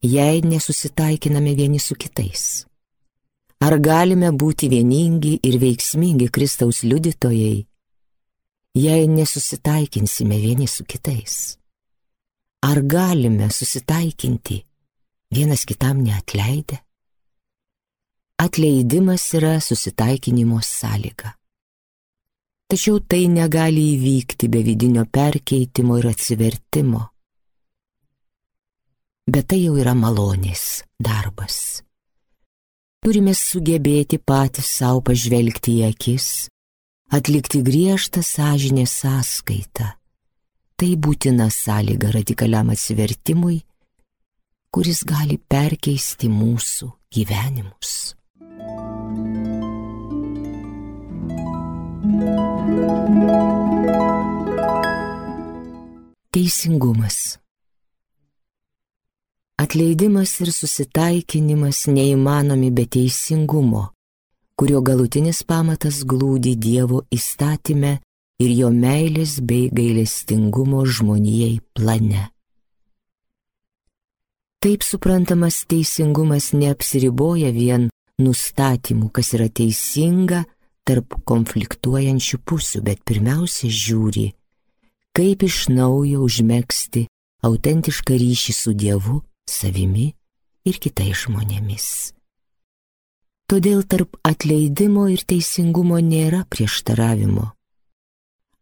jei 0.05 0.45
nesusitaikiname 0.45 1.55
vieni 1.57 1.81
su 1.81 1.97
kitais? 1.97 2.66
Ar 3.62 3.77
galime 3.79 4.33
būti 4.35 4.66
vieningi 4.66 5.37
ir 5.46 5.61
veiksmingi 5.62 6.27
Kristaus 6.35 6.81
liudytojai, 6.83 7.59
jei 8.75 9.03
nesusitaikinsime 9.07 10.38
vieni 10.42 10.66
su 10.66 10.83
kitais? 10.83 11.37
Ar 12.66 12.81
galime 12.83 13.51
susitaikinti 13.51 14.57
vienas 15.35 15.62
kitam 15.66 16.03
neatleidę? 16.03 16.81
Atleidimas 18.42 19.29
yra 19.38 19.61
susitaikinimo 19.61 20.59
sąlyga. 20.59 21.31
Tačiau 22.66 22.98
tai 23.07 23.29
negali 23.31 23.85
įvykti 23.94 24.51
be 24.51 24.64
vidinio 24.66 25.07
perkeitimo 25.07 26.01
ir 26.01 26.11
atsivertimo. 26.11 27.05
Bet 29.31 29.53
tai 29.53 29.62
jau 29.62 29.79
yra 29.79 29.94
malonės 29.94 30.83
darbas. 30.98 31.85
Turime 33.03 33.33
sugebėti 33.35 34.21
patys 34.23 34.69
savo 34.79 35.01
pažvelgti 35.09 35.73
į 35.81 35.88
akis, 35.88 36.27
atlikti 37.11 37.59
griežtą 37.67 38.23
sąžinę 38.23 38.85
sąskaitą. 38.87 39.88
Tai 40.79 40.91
būtina 41.03 41.49
sąlyga 41.51 42.12
radikaliam 42.15 42.71
atsivertimui, 42.71 43.59
kuris 44.71 45.03
gali 45.03 45.35
perkeisti 45.35 46.31
mūsų 46.31 46.93
gyvenimus. 47.19 48.15
Teisingumas 56.31 57.41
Atleidimas 59.62 60.40
ir 60.42 60.48
susitaikinimas 60.51 61.85
neįmanomi 61.87 62.72
be 62.75 62.83
teisingumo, 62.96 63.83
kurio 64.59 64.81
galutinis 64.83 65.44
pamatas 65.46 66.01
glūdi 66.09 66.57
Dievo 66.59 67.05
įstatymę 67.14 67.92
ir 68.42 68.51
jo 68.59 68.72
meilės 68.75 69.37
bei 69.38 69.68
gailestingumo 69.70 70.83
žmonijai 70.83 71.61
plane. 71.77 72.27
Taip 74.62 74.83
suprantamas 74.83 75.62
teisingumas 75.70 76.51
neapsiriboja 76.59 77.55
vien 77.55 77.88
nustatymu, 78.18 79.14
kas 79.14 79.35
yra 79.38 79.46
teisinga 79.46 80.42
tarp 80.83 81.20
konfliktuojančių 81.22 82.42
pusių, 82.42 82.83
bet 82.83 83.07
pirmiausia 83.07 83.70
žiūri, 83.70 84.33
kaip 85.14 85.46
iš 85.46 85.68
naujo 85.70 86.27
užmėgsti 86.27 87.07
autentišką 87.46 88.18
ryšį 88.18 88.55
su 88.59 88.75
Dievu 88.75 89.22
savimi 89.48 90.12
ir 90.64 90.78
kitais 90.83 91.24
žmonėmis. 91.24 92.12
Todėl 93.50 93.83
tarp 93.85 94.16
atleidimo 94.24 95.09
ir 95.12 95.24
teisingumo 95.28 95.98
nėra 96.00 96.44
prieštaravimo. 96.48 97.50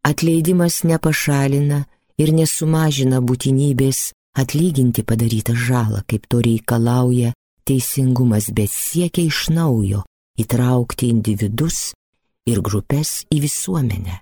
Atleidimas 0.02 0.80
nepašalina 0.88 1.84
ir 2.18 2.32
nesumažina 2.34 3.20
būtinybės 3.22 4.10
atlyginti 4.34 5.04
padarytą 5.06 5.54
žalą, 5.54 6.02
kaip 6.08 6.26
to 6.26 6.40
reikalauja 6.42 7.34
teisingumas, 7.68 8.50
bet 8.50 8.72
siekia 8.72 9.28
iš 9.28 9.50
naujo 9.54 10.02
įtraukti 10.40 11.10
individus 11.12 11.92
ir 12.48 12.62
grupės 12.64 13.26
į 13.30 13.44
visuomenę, 13.44 14.16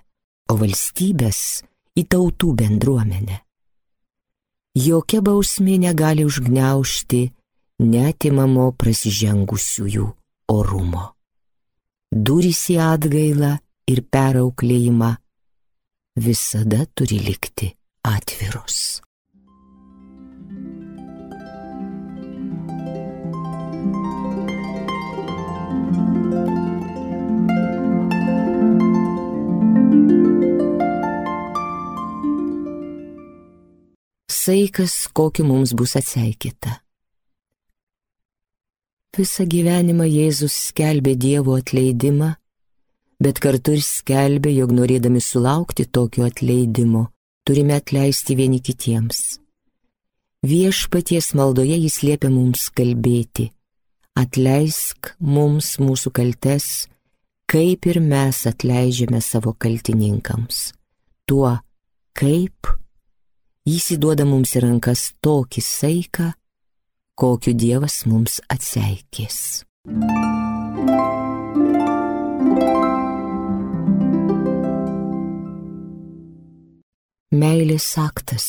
o 0.51 0.57
valstybės 0.59 1.63
į 1.97 2.05
tautų 2.11 2.53
bendruomenę. 2.61 3.39
Jokia 4.77 5.21
bausmė 5.25 5.79
negali 5.81 6.25
užgneušti 6.27 7.21
netimamo 7.79 8.69
prasižengusiųjų 8.77 10.05
orumo. 10.53 11.05
Durys 12.11 12.61
į 12.73 12.79
atgailą 12.83 13.55
ir 13.89 14.01
perauklėjimą 14.13 15.11
visada 16.19 16.85
turi 16.93 17.19
likti 17.25 17.71
atviros. 18.05 19.01
Saikas, 34.49 35.07
kokiu 35.13 35.45
mums 35.45 35.73
bus 35.77 35.95
atseikita. 35.99 36.79
Visą 39.17 39.43
gyvenimą 39.49 40.05
Jėzus 40.07 40.55
skelbė 40.69 41.15
Dievo 41.19 41.57
atleidimą, 41.59 42.29
bet 43.19 43.41
kartu 43.43 43.75
ir 43.75 43.83
skelbė, 43.83 44.53
jog 44.55 44.71
norėdami 44.77 45.21
sulaukti 45.21 45.85
tokio 45.85 46.23
atleidimo, 46.29 47.09
turime 47.45 47.75
atleisti 47.77 48.37
vieni 48.39 48.61
kitiems. 48.63 49.39
Viešpaties 50.45 51.33
maldoje 51.35 51.75
jis 51.83 51.99
liepia 52.07 52.31
mums 52.31 52.69
kalbėti, 52.71 53.49
atleisk 54.15 55.13
mums 55.19 55.75
mūsų 55.83 56.13
kaltes, 56.15 56.87
kaip 57.49 57.89
ir 57.91 57.99
mes 57.99 58.45
atleidžiame 58.47 59.19
savo 59.25 59.53
kaltininkams. 59.53 60.69
Tuo, 61.27 61.57
kaip 62.15 62.78
jis 63.67 63.91
įduoda 63.95 64.25
mums 64.27 64.55
į 64.55 64.63
rankas 64.63 65.09
tokį 65.23 65.63
saiką, 65.65 66.27
kokiu 67.19 67.53
Dievas 67.53 68.05
mums 68.07 68.39
atseikės. 68.47 69.65
Meilės 77.29 77.87
aktas. 77.99 78.45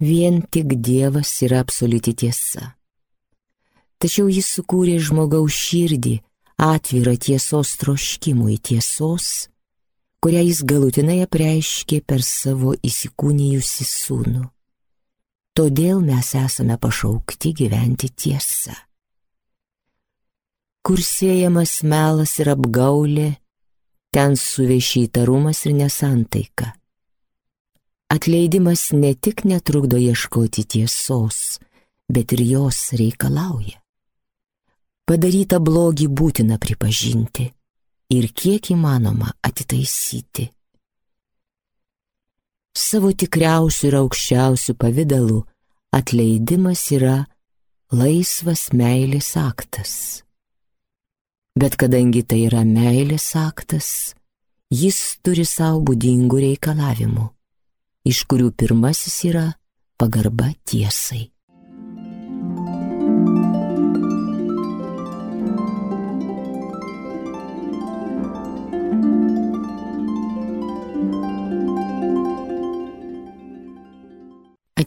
Vien 0.00 0.42
tik 0.52 0.74
Dievas 0.84 1.30
yra 1.46 1.62
absoliuti 1.64 2.12
tiesa. 2.12 2.74
Tačiau 3.96 4.28
jis 4.28 4.48
sukūrė 4.58 4.98
žmogaus 5.00 5.56
širdį 5.56 6.18
atvirą 6.60 7.14
tiesos 7.20 7.76
troškimui 7.80 8.58
tiesos, 8.58 9.48
kurią 10.26 10.40
jis 10.42 10.64
galutinai 10.66 11.20
apreiškė 11.22 12.00
per 12.02 12.22
savo 12.26 12.72
įsikūnijusi 12.88 13.84
sūnų. 13.86 14.40
Todėl 15.54 16.00
mes 16.02 16.32
esame 16.34 16.74
pašaukti 16.82 17.52
gyventi 17.60 18.10
tiesą. 18.10 18.74
Kur 20.82 20.98
siejamas 20.98 21.76
melas 21.86 22.34
ir 22.42 22.50
apgaulė, 22.56 23.28
ten 24.10 24.34
suvešy 24.34 25.06
įtarumas 25.06 25.62
ir 25.70 25.78
nesantaika. 25.78 26.72
Atleidimas 28.10 28.88
ne 28.98 29.14
tik 29.14 29.44
netrukdo 29.46 30.00
ieškoti 30.10 30.66
tiesos, 30.74 31.60
bet 32.10 32.34
ir 32.34 32.42
jos 32.50 32.80
reikalauja. 32.98 33.78
Padarytą 35.06 35.62
blogį 35.62 36.10
būtina 36.10 36.58
pripažinti 36.58 37.52
ir 38.12 38.28
kiek 38.32 38.70
įmanoma 38.74 39.32
atitaisyti. 39.44 40.48
Savo 42.76 43.12
tikriausių 43.12 43.86
ir 43.88 43.96
aukščiausių 44.02 44.76
pavydalų 44.80 45.38
atleidimas 45.96 46.82
yra 46.92 47.16
laisvas 47.92 48.68
meilės 48.76 49.32
aktas. 49.40 49.94
Bet 51.56 51.78
kadangi 51.80 52.20
tai 52.22 52.42
yra 52.50 52.66
meilės 52.68 53.30
aktas, 53.40 53.88
jis 54.68 55.16
turi 55.24 55.46
savo 55.48 55.80
būdingų 55.88 56.42
reikalavimų 56.50 57.30
iš 58.06 58.22
kurių 58.30 58.52
pirmasis 58.54 59.16
yra 59.26 59.46
pagarba 59.98 60.52
tiesai. 60.68 61.26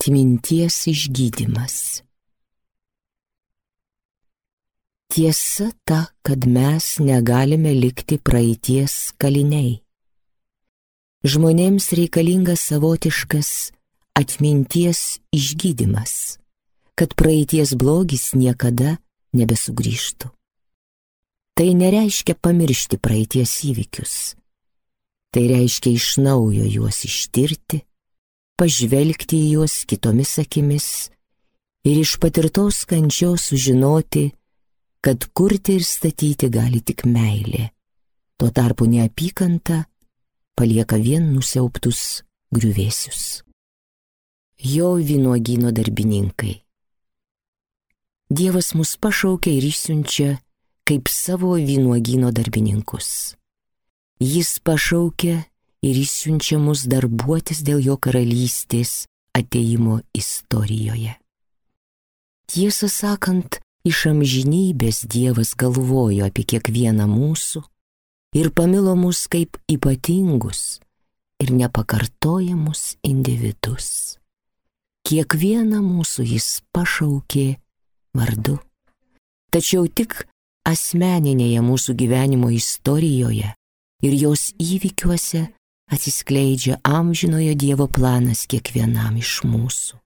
Atminties 0.10 0.88
išgydymas. 0.90 2.02
Tiesa 5.14 5.68
ta, 5.86 6.08
kad 6.26 6.48
mes 6.50 6.98
negalime 6.98 7.76
likti 7.78 8.18
praeities 8.18 9.12
kaliniai. 9.22 9.84
Žmonėms 11.22 11.92
reikalingas 12.00 12.64
savotiškas 12.72 13.52
atminties 14.18 15.20
išgydymas, 15.30 16.40
kad 16.98 17.14
praeities 17.14 17.76
blogis 17.78 18.32
niekada 18.34 18.96
nebesugrįžtų. 19.38 20.32
Tai 21.54 21.68
nereiškia 21.84 22.34
pamiršti 22.34 22.98
praeities 22.98 23.54
įvykius. 23.70 24.16
Tai 25.30 25.46
reiškia 25.54 25.94
iš 25.94 26.16
naujo 26.18 26.66
juos 26.66 27.04
ištirti, 27.06 27.84
pažvelgti 28.60 29.40
į 29.40 29.52
juos 29.56 29.84
kitomis 29.88 30.36
akimis 30.42 30.88
ir 31.88 32.02
iš 32.02 32.18
patirtos 32.20 32.84
kančios 32.90 33.48
sužinoti, 33.50 34.30
kad 35.02 35.30
kurti 35.34 35.78
ir 35.80 35.86
statyti 35.88 36.50
gali 36.52 36.82
tik 36.84 37.06
meilė. 37.08 37.70
Tuo 38.40 38.52
tarpu 38.56 38.88
neapykanta 38.88 39.86
palieka 40.60 41.00
vien 41.00 41.32
nusiauptus 41.34 42.24
griuvėsius. 42.56 43.44
Jo 44.60 44.98
vynuogino 45.00 45.72
darbininkai. 45.72 46.58
Dievas 48.30 48.74
mus 48.76 48.98
pašaukia 49.00 49.56
ir 49.56 49.70
išsiunčia 49.72 50.34
kaip 50.84 51.08
savo 51.08 51.56
vynuogino 51.56 52.32
darbininkus. 52.36 53.36
Jis 54.20 54.60
pašaukia 54.60 55.46
ir 55.86 55.96
išsiunčia 55.96 56.60
mus 56.60 56.86
darbuotis 56.92 57.64
dėl 57.64 57.80
jo 57.84 57.96
karalystės 57.98 59.06
ateimo 59.36 60.02
istorijoje. 60.14 61.16
Tiesą 62.50 62.90
sakant, 62.90 63.60
iš 63.86 64.08
amžinybės 64.10 65.06
Dievas 65.08 65.54
galvojo 65.56 66.26
apie 66.28 66.44
kiekvieną 66.44 67.06
mūsų 67.08 67.62
ir 68.36 68.50
pamilo 68.52 68.96
mus 68.98 69.28
kaip 69.32 69.58
ypatingus 69.70 70.80
ir 71.40 71.54
nepakartojamus 71.56 72.98
individus. 73.06 74.18
Kiekvieną 75.08 75.80
mūsų 75.82 76.26
jis 76.28 76.48
pašaukė 76.76 77.60
vardu. 78.18 78.60
Tačiau 79.50 79.88
tik 79.88 80.26
asmeninėje 80.68 81.62
mūsų 81.66 81.96
gyvenimo 81.98 82.52
istorijoje 82.54 83.54
ir 84.06 84.14
jos 84.20 84.52
įvykiuose 84.60 85.48
atsiskleidžia 85.90 86.78
amžinojo 86.86 87.56
Dievo 87.58 87.88
planas 87.90 88.46
kiekvienam 88.50 89.18
iš 89.18 89.42
mūsų. 89.50 89.98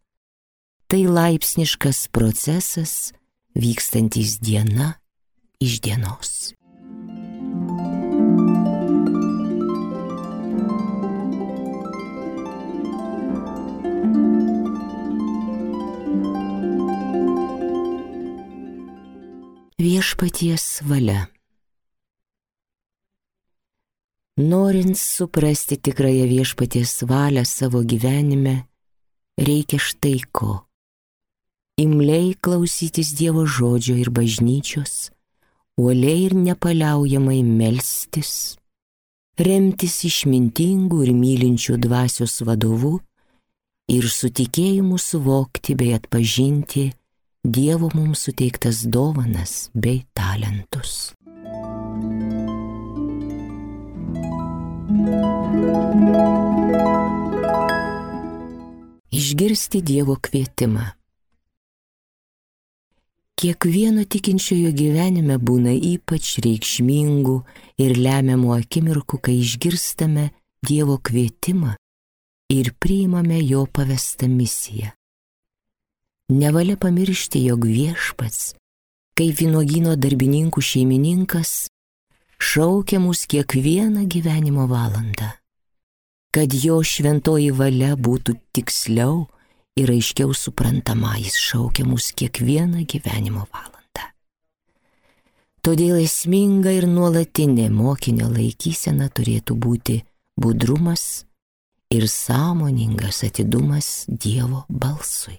Tai 0.87 1.01
laipsniškas 1.09 2.07
procesas, 2.13 3.13
vykstantis 3.55 4.37
diena 4.39 4.95
iš 5.59 5.79
dienos. 5.83 6.53
Viešpaties 19.83 20.83
valia. 20.87 21.27
Norint 24.37 24.97
suprasti 24.97 25.77
tikrąją 25.77 26.25
viešpaties 26.27 27.03
valią 27.03 27.45
savo 27.45 27.83
gyvenime, 27.85 28.63
reikia 29.37 29.77
štai 29.77 30.21
ko. 30.31 30.65
Imliai 31.77 32.33
klausytis 32.41 33.13
Dievo 33.13 33.45
žodžio 33.45 33.93
ir 33.93 34.09
bažnyčios, 34.09 35.13
uoliai 35.77 36.25
ir 36.25 36.33
nepaliaujamai 36.33 37.43
melstis, 37.45 38.57
remtis 39.37 40.01
išmintingų 40.09 41.05
ir 41.05 41.13
mylinčių 41.13 41.77
dvasios 41.85 42.41
vadovų 42.41 42.97
ir 43.93 44.09
su 44.09 44.33
tikėjimu 44.33 44.97
suvokti 44.97 45.77
bei 45.77 45.93
atpažinti 45.93 46.89
Dievo 47.45 47.93
mums 47.93 48.25
suteiktas 48.25 48.81
dovanas 48.89 49.69
bei 49.77 50.07
talentus. 50.17 51.13
Išgirsti 59.13 59.81
Dievo 59.81 60.15
kvietimą. 60.21 60.83
Kiekvieno 63.33 64.05
tikinčiojo 64.05 64.69
gyvenime 64.77 65.39
būna 65.41 65.73
ypač 65.73 66.37
reikšmingų 66.45 67.35
ir 67.81 67.97
lemiamų 67.97 68.53
akimirkų, 68.59 69.19
kai 69.25 69.39
išgirstame 69.41 70.29
Dievo 70.63 70.99
kvietimą 71.01 71.73
ir 72.53 72.71
priimame 72.79 73.41
jo 73.41 73.65
pavestą 73.65 74.29
misiją. 74.29 74.93
Nevalia 76.29 76.77
pamiršti, 76.77 77.41
jog 77.49 77.65
viešpats, 77.65 78.53
kaip 79.17 79.41
vinogino 79.41 79.97
darbininkų 79.97 80.61
šeimininkas, 80.61 81.72
šaukia 82.43 82.99
mus 82.99 83.23
kiekvieną 83.31 84.05
gyvenimo 84.11 84.67
valandą. 84.67 85.31
kad 86.33 86.49
jo 86.49 86.79
šventoji 86.81 87.51
valia 87.53 87.93
būtų 87.93 88.33
tiksliau 88.57 89.27
ir 89.77 89.91
aiškiau 89.93 90.33
suprantama, 90.33 91.13
jis 91.21 91.37
šaukia 91.37 91.85
mus 91.85 92.09
kiekvieną 92.17 92.87
gyvenimo 92.89 93.45
valandą. 93.53 94.07
Todėl 95.61 96.01
esminga 96.01 96.73
ir 96.73 96.89
nuolatinė 96.89 97.69
mokinio 97.69 98.31
laikysena 98.33 99.11
turėtų 99.13 99.59
būti 99.67 100.01
budrumas 100.35 101.23
ir 101.93 102.09
sąmoningas 102.09 103.23
atidumas 103.29 103.93
Dievo 104.09 104.65
balsui. 104.69 105.37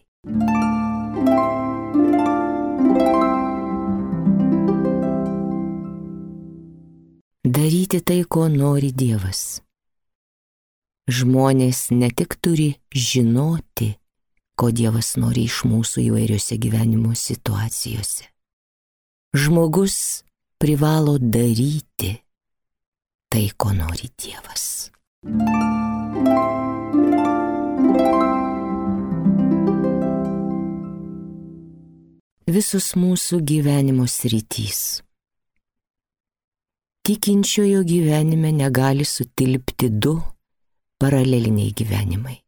Daryti 7.44 8.00
tai, 8.00 8.22
ko 8.24 8.46
nori 8.48 8.88
Dievas. 8.96 9.60
Žmonės 11.12 11.90
ne 11.92 12.08
tik 12.08 12.38
turi 12.40 12.70
žinoti, 12.88 13.90
ko 14.56 14.70
Dievas 14.72 15.10
nori 15.20 15.44
iš 15.44 15.58
mūsų 15.68 16.06
įvairiose 16.06 16.56
gyvenimo 16.56 17.12
situacijose. 17.12 18.30
Žmogus 19.36 20.24
privalo 20.56 21.18
daryti 21.20 22.14
tai, 23.28 23.44
ko 23.60 23.76
nori 23.76 24.08
Dievas. 24.16 24.88
Visus 32.48 32.94
mūsų 32.96 33.44
gyvenimo 33.44 34.08
sritys. 34.08 35.04
Tikinčiojo 37.04 37.82
gyvenime 37.84 38.52
negali 38.52 39.04
sutilpti 39.04 39.90
du 39.90 40.14
paraleliniai 40.96 41.74
gyvenimai. 41.76 42.38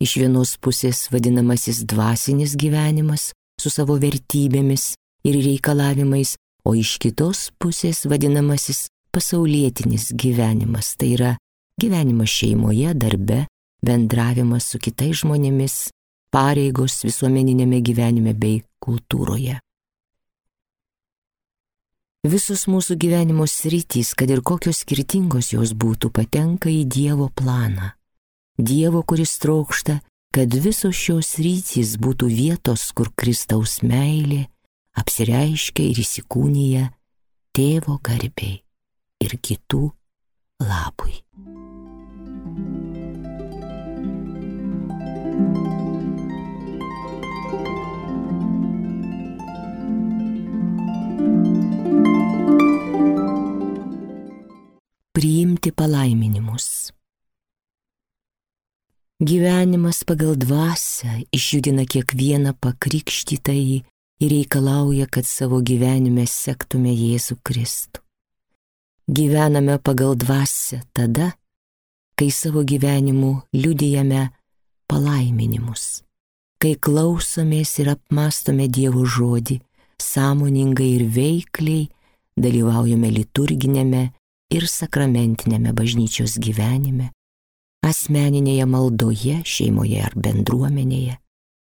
Iš 0.00 0.14
vienos 0.22 0.54
pusės 0.56 1.02
vadinamasis 1.12 1.82
dvasinis 1.84 2.54
gyvenimas 2.56 3.26
su 3.60 3.68
savo 3.68 3.98
vertybėmis 4.00 4.94
ir 5.28 5.36
reikalavimais, 5.36 6.32
o 6.64 6.72
iš 6.72 6.94
kitos 6.96 7.50
pusės 7.60 8.06
vadinamasis 8.08 8.86
pasaulietinis 9.12 10.14
gyvenimas, 10.16 10.94
tai 10.96 11.10
yra 11.18 11.34
gyvenimas 11.76 12.32
šeimoje, 12.38 12.96
darbe, 12.96 13.42
bendravimas 13.84 14.70
su 14.72 14.80
kitais 14.80 15.20
žmonėmis, 15.20 15.76
pareigos 16.32 17.02
visuomeninėme 17.04 17.84
gyvenime 17.84 18.32
bei 18.32 18.62
kultūroje. 18.80 19.60
Visos 22.24 22.62
mūsų 22.72 22.94
gyvenimo 22.96 23.44
sritys, 23.44 24.14
kad 24.16 24.30
ir 24.32 24.40
kokios 24.40 24.78
skirtingos 24.80 25.50
jos 25.52 25.74
būtų, 25.76 26.08
patenka 26.08 26.70
į 26.72 26.86
Dievo 26.88 27.28
planą. 27.28 27.90
Dievo, 28.56 29.02
kuris 29.04 29.34
trokšta, 29.42 29.98
kad 30.32 30.56
visos 30.56 30.96
šios 30.96 31.34
rytys 31.36 31.98
būtų 32.00 32.30
vietos, 32.32 32.86
kur 32.96 33.12
Kristaus 33.12 33.82
meilė 33.84 34.46
apsireiškia 34.96 35.84
ir 35.90 36.00
įsikūnyja 36.00 36.86
tėvo 37.52 37.98
garbiai 38.00 38.62
ir 39.20 39.36
kitų 39.36 39.84
labui. 40.64 41.23
Priimti 55.14 55.70
palaiminimus. 55.70 56.90
Gyvenimas 59.22 60.02
pagal 60.02 60.34
dvasę 60.34 61.20
išjudina 61.30 61.84
kiekvieną 61.86 62.50
pakrikštytąjį 62.58 63.76
ir 64.20 64.32
reikalauja, 64.32 65.06
kad 65.06 65.22
savo 65.22 65.60
gyvenime 65.62 66.24
sektume 66.26 66.90
Jėzų 66.90 67.36
Kristų. 67.46 68.02
Gyvename 69.06 69.78
pagal 69.78 70.16
dvasę 70.18 70.80
tada, 70.90 71.30
kai 72.18 72.32
savo 72.34 72.66
gyvenimu 72.66 73.30
liudijame 73.54 74.24
palaiminimus, 74.90 76.02
kai 76.58 76.74
klausomės 76.74 77.76
ir 77.78 77.92
apmastome 77.94 78.66
Dievo 78.66 79.06
žodį, 79.06 79.60
sąmoningai 80.02 80.90
ir 80.98 81.06
veikliai 81.06 81.86
dalyvaujame 82.34 83.14
liturginėme 83.14 84.04
ir 84.52 84.66
sakramentinėme 84.68 85.72
bažnyčios 85.76 86.36
gyvenime, 86.42 87.10
asmeninėje 87.84 88.66
maldoje, 88.68 89.40
šeimoje 89.44 90.02
ar 90.04 90.16
bendruomenėje, 90.16 91.18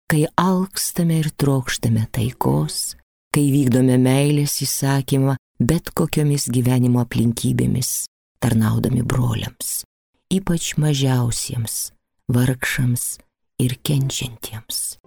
kai 0.09 0.25
alkstame 0.39 1.19
ir 1.23 1.31
trokštame 1.39 2.07
taikos, 2.11 2.95
kai 3.33 3.45
vykdome 3.53 3.99
meilės 4.01 4.59
įsakymą 4.65 5.37
bet 5.59 5.91
kokiomis 5.95 6.47
gyvenimo 6.51 7.03
aplinkybėmis, 7.03 8.07
tarnaudami 8.39 9.03
broliams, 9.03 9.83
ypač 10.31 10.75
mažiausiems, 10.79 11.91
vargšams 12.31 13.17
ir 13.59 13.75
kenčiantiems. 13.83 14.98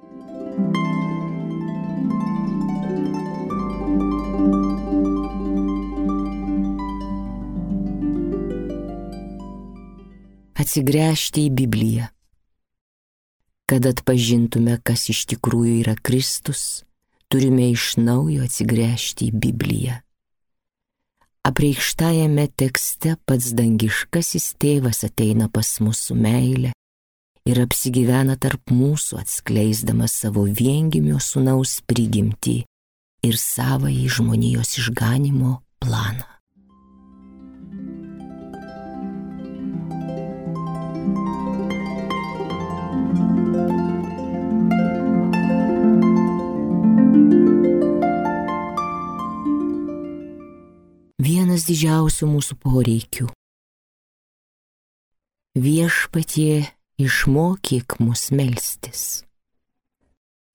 Atsigręžti 10.59 11.48
į 11.48 11.55
Bibliją. 11.62 12.12
Kad 13.66 13.86
atpažintume, 13.88 14.78
kas 14.84 15.09
iš 15.09 15.24
tikrųjų 15.32 15.80
yra 15.80 15.96
Kristus, 15.96 16.84
turime 17.32 17.70
iš 17.72 17.94
naujo 17.96 18.44
atsigręžti 18.44 19.30
į 19.30 19.36
Bibliją 19.46 20.03
Apreikštajame 21.42 22.44
tekste 22.55 23.16
pats 23.26 23.48
dangiškasis 23.59 24.44
tėvas 24.62 25.00
ateina 25.03 25.48
pas 25.50 25.66
mūsų 25.82 26.14
meilę 26.14 26.70
ir 27.50 27.59
apsigyvena 27.64 28.36
tarp 28.38 28.70
mūsų 28.70 29.18
atskleisdamas 29.18 30.14
savo 30.22 30.44
viengimio 30.46 31.18
sunaus 31.18 31.80
prigimtį 31.90 32.55
ir 33.26 33.40
savąjį 33.42 34.07
žmonijos 34.18 34.76
išganimo 34.84 35.57
planą. 35.82 36.28
Vienas 51.53 51.66
didžiausių 51.68 52.26
mūsų 52.32 52.57
poreikių. 52.62 53.26
Viešpatie 55.53 56.64
išmokyk 56.98 57.98
mus 58.00 58.30
melstis. 58.32 59.22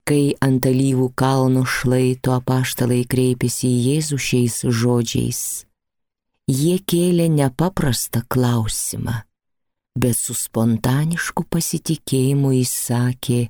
Kai 0.08 0.34
ant 0.40 0.64
alyvų 0.66 1.12
kalno 1.14 1.64
šlaito 1.68 2.32
apaštalai 2.34 3.04
kreipėsi 3.04 3.68
į 3.68 3.78
Jėzų 3.88 4.18
šiais 4.18 4.56
žodžiais, 4.64 5.42
jie 6.48 6.78
kėlė 6.80 7.28
nepaprastą 7.28 8.24
klausimą, 8.26 9.27
bet 10.02 10.18
su 10.18 10.36
spontanišku 10.38 11.46
pasitikėjimu 11.52 12.52
įsakė 12.62 13.40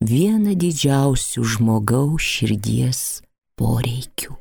vieną 0.00 0.56
didžiausių 0.64 1.46
žmogaus 1.54 2.30
širdies 2.36 3.02
poreikių. 3.60 4.38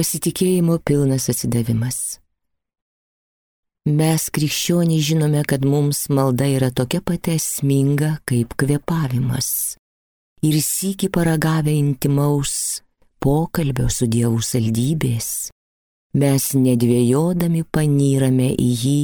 pasitikėjimo 0.00 0.78
pilnas 0.80 1.28
atsidavimas. 1.28 1.96
Mes 3.90 4.22
krikščioniai 4.32 5.02
žinome, 5.04 5.42
kad 5.44 5.64
mums 5.66 6.06
malda 6.12 6.46
yra 6.48 6.70
tokia 6.72 7.02
pati 7.04 7.34
esminga 7.36 8.14
kaip 8.28 8.54
kvepavimas. 8.60 9.50
Ir 10.46 10.56
sįki 10.64 11.10
paragavę 11.12 11.74
intimaus 11.76 12.54
pokalbio 13.20 13.90
su 13.92 14.08
Dievu 14.08 14.40
saldybės, 14.40 15.50
mes 16.16 16.50
nedvėjodami 16.56 17.66
panyrame 17.68 18.50
į 18.56 18.70
jį 18.82 18.98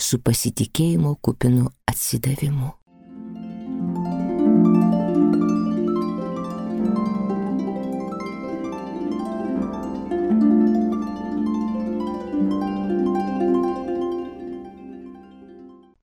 su 0.00 0.18
pasitikėjimo 0.24 1.16
kupinu 1.20 1.68
atsidavimu. 1.92 2.76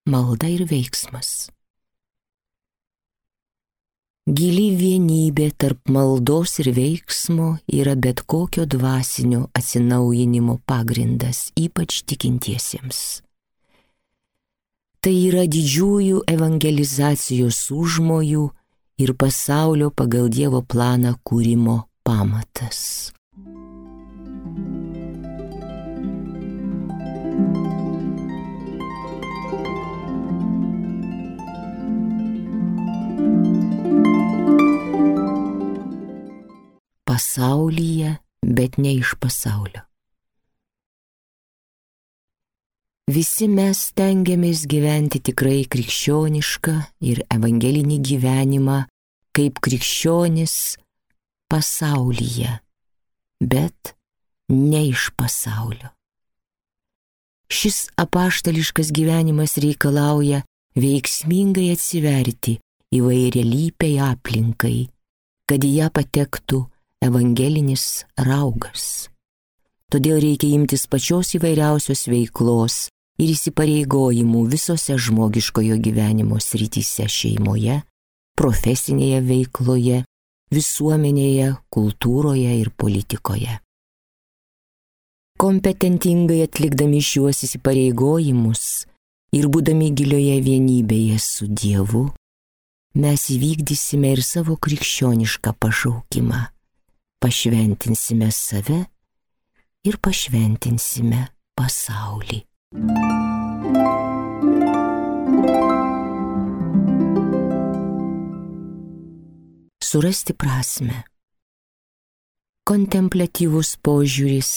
malda 0.07 0.47
ir 0.47 0.63
veiksmas. 0.69 1.49
Gili 4.27 4.73
vienybė 4.75 5.53
tarp 5.55 5.87
maldos 5.87 6.57
ir 6.59 6.73
veiksmo 6.75 7.45
yra 7.71 7.93
bet 7.95 8.25
kokio 8.27 8.65
dvasinio 8.67 9.45
atsinaujinimo 9.55 10.57
pagrindas, 10.67 11.53
ypač 11.55 12.01
tikintiesiems. 12.03 13.21
Tai 14.99 15.15
yra 15.15 15.47
didžiųjų 15.47 16.25
evangelizacijos 16.27 17.61
užmojų 17.71 18.49
ir 18.99 19.15
pasaulio 19.15 19.93
pagal 19.95 20.27
Dievo 20.27 20.59
planą 20.59 21.15
kūrimo 21.23 21.85
pamatas. 22.03 23.13
Pasaulyje, 37.17 38.17
bet 38.45 38.77
ne 38.77 38.93
iš 38.93 39.15
pasaulio. 39.17 39.81
Visi 43.09 43.47
mes 43.49 43.79
stengiamės 43.89 44.65
gyventi 44.69 45.21
tikrai 45.29 45.63
krikščionišką 45.71 46.75
ir 47.09 47.23
evangelinį 47.33 47.97
gyvenimą 48.09 48.77
kaip 49.33 49.61
krikščionis 49.63 50.77
pasaulyje, 51.49 52.59
bet 53.41 53.95
ne 54.51 54.83
iš 54.91 55.09
pasaulio. 55.17 55.89
Šis 57.49 57.87
apaštališkas 57.97 58.91
gyvenimas 58.93 59.55
reikalauja 59.63 60.43
veiksmingai 60.77 61.71
atsiverti 61.73 62.59
įvairialypiai 62.93 64.01
aplinkai, 64.11 64.79
kad 65.47 65.63
į 65.63 65.77
ją 65.79 65.93
patektų 65.95 66.65
evangelinis 67.03 68.05
raugas. 68.17 69.09
Todėl 69.87 70.19
reikia 70.19 70.49
imtis 70.57 70.87
pačios 70.91 71.31
įvairiausios 71.37 72.07
veiklos 72.11 72.87
ir 73.21 73.31
įsipareigojimų 73.31 74.41
visose 74.51 74.97
žmogiškojo 74.99 75.77
gyvenimo 75.83 76.41
srityse 76.43 77.07
šeimoje, 77.07 77.79
profesinėje 78.37 79.21
veikloje, 79.29 80.01
visuomenėje, 80.53 81.53
kultūroje 81.73 82.57
ir 82.59 82.73
politikoje. 82.75 83.61
Kompetentingai 85.37 86.41
atlikdami 86.47 86.99
šiuos 87.05 87.43
įsipareigojimus 87.45 88.63
ir 89.37 89.47
būdami 89.53 89.91
gilioje 89.93 90.41
vienybėje 90.41 91.21
su 91.21 91.47
Dievu, 91.47 92.07
mes 92.97 93.29
įvykdysime 93.37 94.15
ir 94.17 94.25
savo 94.25 94.57
krikščionišką 94.57 95.53
pašaukimą 95.61 96.47
pašventinsime 97.19 98.31
save 98.31 98.85
ir 99.87 99.97
pašventinsime 100.03 101.23
pasaulį. 101.57 102.43
Surasti 109.87 110.35
prasme. 110.35 111.01
Kontemplatyvus 112.67 113.77
požiūris 113.79 114.51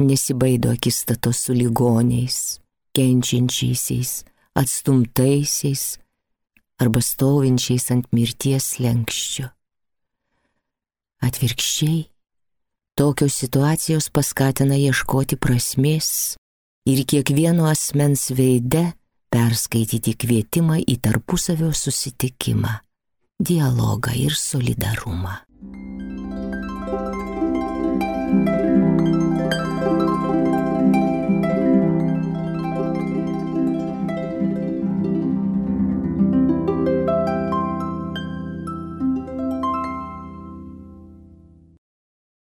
nesibaido 0.00 0.70
akistato 0.70 1.32
su 1.34 1.52
ligoniais, 1.52 2.60
kenčiančiaisiais, 2.94 4.20
atstumtaisiais 4.54 5.86
arba 6.80 7.02
stovinčiais 7.02 7.90
ant 7.92 8.06
mirties 8.14 8.76
lenkščio 8.80 9.50
Atvirkščiai, 11.20 12.06
tokios 12.96 13.36
situacijos 13.42 14.08
paskatina 14.14 14.78
ieškoti 14.80 15.36
prasmės 15.36 16.36
ir 16.88 17.04
kiekvieno 17.04 17.68
asmens 17.68 18.30
veide 18.36 18.86
perskaityti 19.30 20.16
kvietimą 20.24 20.80
į 20.80 20.96
tarpusavio 21.04 21.70
susitikimą, 21.76 22.72
dialogą 23.38 24.16
ir 24.16 24.36
solidarumą. 24.36 25.36